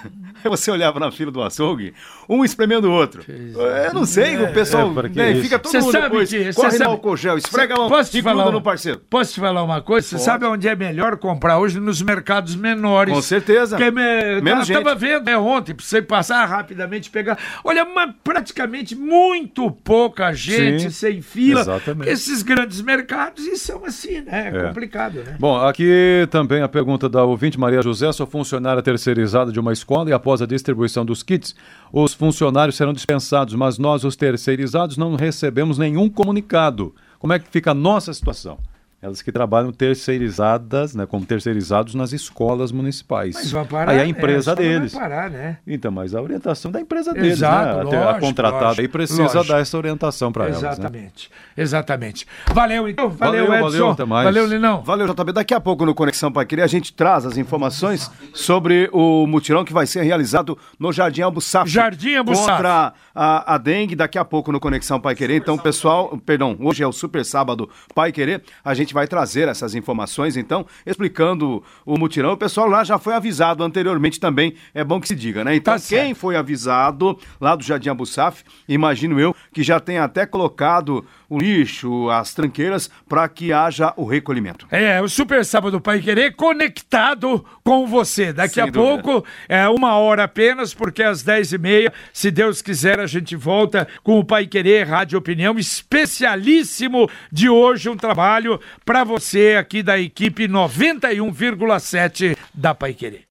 Aí 0.47 0.57
você 0.57 0.71
olhava 0.71 0.99
na 0.99 1.11
fila 1.11 1.31
do 1.31 1.41
açougue, 1.41 1.93
um 2.29 2.43
espremendo 2.43 2.89
o 2.89 2.91
outro. 2.91 3.23
Eu 3.27 3.93
não 3.93 4.05
sei, 4.05 4.37
o 4.41 4.53
pessoal 4.53 4.91
É, 5.05 5.09
né, 5.09 5.31
isso. 5.33 5.41
fica 5.43 5.59
todo 5.59 5.71
Cê 5.71 5.79
mundo 5.79 5.91
sabe 5.91 6.03
depois, 6.05 6.29
que- 6.29 6.53
corre 6.53 6.71
sabe- 6.71 6.83
álcool 6.85 7.17
gel, 7.17 7.37
esfrega 7.37 7.73
a 7.75 7.77
mão 7.77 7.89
Posso 7.89 8.11
te 8.11 8.21
falar 8.21 8.51
no 8.51 8.61
parceiro. 8.61 9.01
Posso 9.09 9.33
te 9.33 9.39
falar 9.39 9.63
uma 9.63 9.81
coisa? 9.81 10.07
Você 10.07 10.17
sabe 10.19 10.45
onde 10.45 10.67
é 10.67 10.75
melhor 10.75 11.17
comprar 11.17 11.57
hoje? 11.59 11.79
Nos 11.79 12.01
mercados 12.01 12.55
menores. 12.55 13.13
Com 13.13 13.21
certeza. 13.21 13.75
Porque 13.77 13.91
me... 13.91 14.41
Menos 14.41 14.69
eu 14.69 14.81
tava 14.83 14.91
gente. 14.97 14.99
vendo 14.99 15.29
é, 15.29 15.37
ontem, 15.37 15.73
pra 15.73 15.85
você 15.85 16.01
passar 16.01 16.45
rapidamente 16.45 17.09
pegar. 17.09 17.37
Olha, 17.63 17.83
mas 17.85 18.11
praticamente 18.23 18.95
muito 18.95 19.69
pouca 19.71 20.31
gente 20.33 20.83
Sim, 20.83 20.89
sem 20.89 21.21
fila. 21.21 21.61
exatamente. 21.61 22.09
Esses 22.09 22.41
grandes 22.41 22.81
mercados, 22.81 23.45
e 23.45 23.57
são 23.57 23.83
assim, 23.85 24.21
né? 24.21 24.51
É, 24.53 24.57
É. 24.57 24.67
complicado, 24.67 25.15
né? 25.23 25.35
Bom, 25.39 25.57
aqui 25.57 26.27
também 26.29 26.61
a 26.61 26.67
pergunta 26.67 27.09
da 27.09 27.23
ouvinte 27.23 27.59
Maria 27.59 27.81
José, 27.81 28.11
sou 28.11 28.25
funcionária 28.27 28.81
terceirizada 28.81 29.51
de 29.51 29.59
uma 29.59 29.73
escola 29.73 30.09
e 30.09 30.13
após 30.13 30.36
a 30.41 30.45
distribuição 30.45 31.05
dos 31.05 31.23
kits, 31.23 31.55
os 31.91 32.13
funcionários 32.13 32.75
serão 32.75 32.93
dispensados, 32.93 33.53
mas 33.55 33.77
nós, 33.77 34.03
os 34.03 34.15
terceirizados, 34.15 34.97
não 34.97 35.15
recebemos 35.15 35.77
nenhum 35.77 36.09
comunicado. 36.09 36.93
Como 37.19 37.33
é 37.33 37.39
que 37.39 37.49
fica 37.49 37.71
a 37.71 37.75
nossa 37.75 38.13
situação? 38.13 38.57
Elas 38.99 39.21
que 39.21 39.31
trabalham 39.31 39.71
terceirizadas, 39.71 40.95
né, 40.95 41.05
como 41.05 41.23
terceirizados 41.23 41.93
nas 41.93 42.13
escolas 42.13 42.71
municipais. 42.71 43.35
Mas 43.35 43.51
vai 43.51 43.65
parar. 43.65 43.91
Aí 43.91 43.99
a 43.99 44.03
é, 44.03 44.07
empresa 44.07 44.51
escola 44.51 44.55
deles. 44.55 44.93
Vai 44.93 45.01
parar, 45.01 45.29
né? 45.29 45.57
Então, 45.67 45.91
mas 45.91 46.15
a 46.15 46.21
orientação 46.21 46.71
da 46.71 46.81
empresa 46.81 47.13
deles, 47.13 47.33
Exato, 47.33 47.75
né? 47.77 47.81
A 47.81 47.85
ter- 47.85 47.95
a 47.95 48.05
lógico, 48.05 48.25
contratada 48.25 48.65
lógico, 48.65 48.81
aí 48.81 48.87
precisa 48.87 49.21
lógico. 49.21 49.45
dar 49.45 49.59
essa 49.59 49.77
orientação 49.77 50.31
para 50.31 50.45
elas. 50.45 50.61
Né? 50.61 50.69
Exatamente. 50.69 51.31
Exatamente. 51.55 52.27
Valeu, 52.51 52.87
então. 52.87 53.09
Valeu, 53.09 53.45
Valeu, 53.47 53.53
Edson. 53.53 53.69
valeu, 53.69 53.91
até 53.91 54.05
mais. 54.05 54.25
Valeu, 54.25 54.45
Linão. 54.47 54.81
Valeu, 54.81 55.07
JB. 55.07 55.31
Daqui 55.31 55.53
a 55.53 55.59
pouco 55.59 55.85
no 55.85 55.93
Conexão 55.93 56.31
Pai 56.31 56.45
Querer 56.45 56.63
a 56.63 56.67
gente 56.67 56.91
traz 56.91 57.25
as 57.25 57.37
informações 57.37 58.11
sobre 58.33 58.89
o 58.91 59.27
mutirão 59.27 59.63
que 59.63 59.73
vai 59.73 59.85
ser 59.85 60.01
realizado 60.01 60.57
no 60.79 60.91
Jardim 60.91 61.21
Albuçaf. 61.21 61.69
Jardim 61.69 62.15
Albuçaf. 62.15 62.47
Contra 62.49 62.93
a, 63.13 63.55
a 63.55 63.57
dengue, 63.57 63.95
daqui 63.95 64.17
a 64.17 64.25
pouco 64.25 64.51
no 64.51 64.59
Conexão 64.59 64.99
Pai 64.99 65.15
Querer. 65.15 65.35
Então, 65.35 65.57
pessoal, 65.57 66.17
perdão, 66.25 66.57
hoje 66.59 66.83
é 66.83 66.87
o 66.87 66.91
Super 66.91 67.23
Sábado 67.23 67.69
Pai 67.93 68.11
Querer. 68.11 68.43
A 68.63 68.73
gente 68.73 68.86
vai 68.93 69.07
trazer 69.07 69.47
essas 69.47 69.75
informações, 69.75 70.37
então, 70.37 70.65
explicando 70.85 71.63
o 71.85 71.97
mutirão. 71.97 72.33
O 72.33 72.37
pessoal 72.37 72.67
lá 72.67 72.83
já 72.83 72.97
foi 72.97 73.13
avisado 73.13 73.63
anteriormente 73.63 74.19
também, 74.19 74.53
é 74.73 74.83
bom 74.83 74.99
que 74.99 75.07
se 75.07 75.15
diga, 75.15 75.43
né? 75.43 75.55
Então, 75.55 75.73
Tá 75.75 75.79
quem 75.87 76.13
foi 76.13 76.35
avisado 76.35 77.17
lá 77.39 77.55
do 77.55 77.63
Jardim 77.63 77.89
Albuçaf, 77.89 78.43
imagino 78.67 79.19
eu, 79.19 79.35
que 79.53 79.63
já 79.63 79.79
tem 79.79 79.97
até 79.97 80.25
colocado 80.25 81.05
o 81.29 81.37
lixo, 81.37 82.09
as 82.09 82.33
tranqueiras, 82.33 82.89
para 83.07 83.27
que 83.27 83.51
haja 83.51 83.93
o 83.97 84.05
recolhimento. 84.05 84.65
É, 84.71 85.01
o 85.01 85.09
Super 85.09 85.43
Sábado 85.45 85.81
Pai 85.81 85.99
Querer 85.99 86.35
conectado 86.35 87.43
com 87.63 87.85
você. 87.85 88.31
Daqui 88.31 88.55
Sem 88.55 88.63
a 88.63 88.65
dúvida. 88.67 89.03
pouco, 89.03 89.25
é 89.49 89.67
uma 89.67 89.95
hora 89.95 90.23
apenas, 90.23 90.73
porque 90.73 91.03
às 91.03 91.23
dez 91.23 91.51
e 91.51 91.57
meia, 91.57 91.91
se 92.13 92.31
Deus 92.31 92.61
quiser, 92.61 92.99
a 92.99 93.07
gente 93.07 93.35
volta 93.35 93.87
com 94.03 94.19
o 94.19 94.23
Pai 94.23 94.47
Querer 94.47 94.87
Rádio 94.87 95.19
Opinião, 95.19 95.57
especialíssimo 95.57 97.09
de 97.31 97.49
hoje, 97.49 97.89
um 97.89 97.97
trabalho 97.97 98.59
para 98.87 99.03
você 99.03 99.57
aqui 99.59 99.83
da 99.83 99.99
equipe 99.99 100.47
91,7 100.47 102.37
da 102.53 102.73
Pai 102.73 102.93
Querer. 102.93 103.23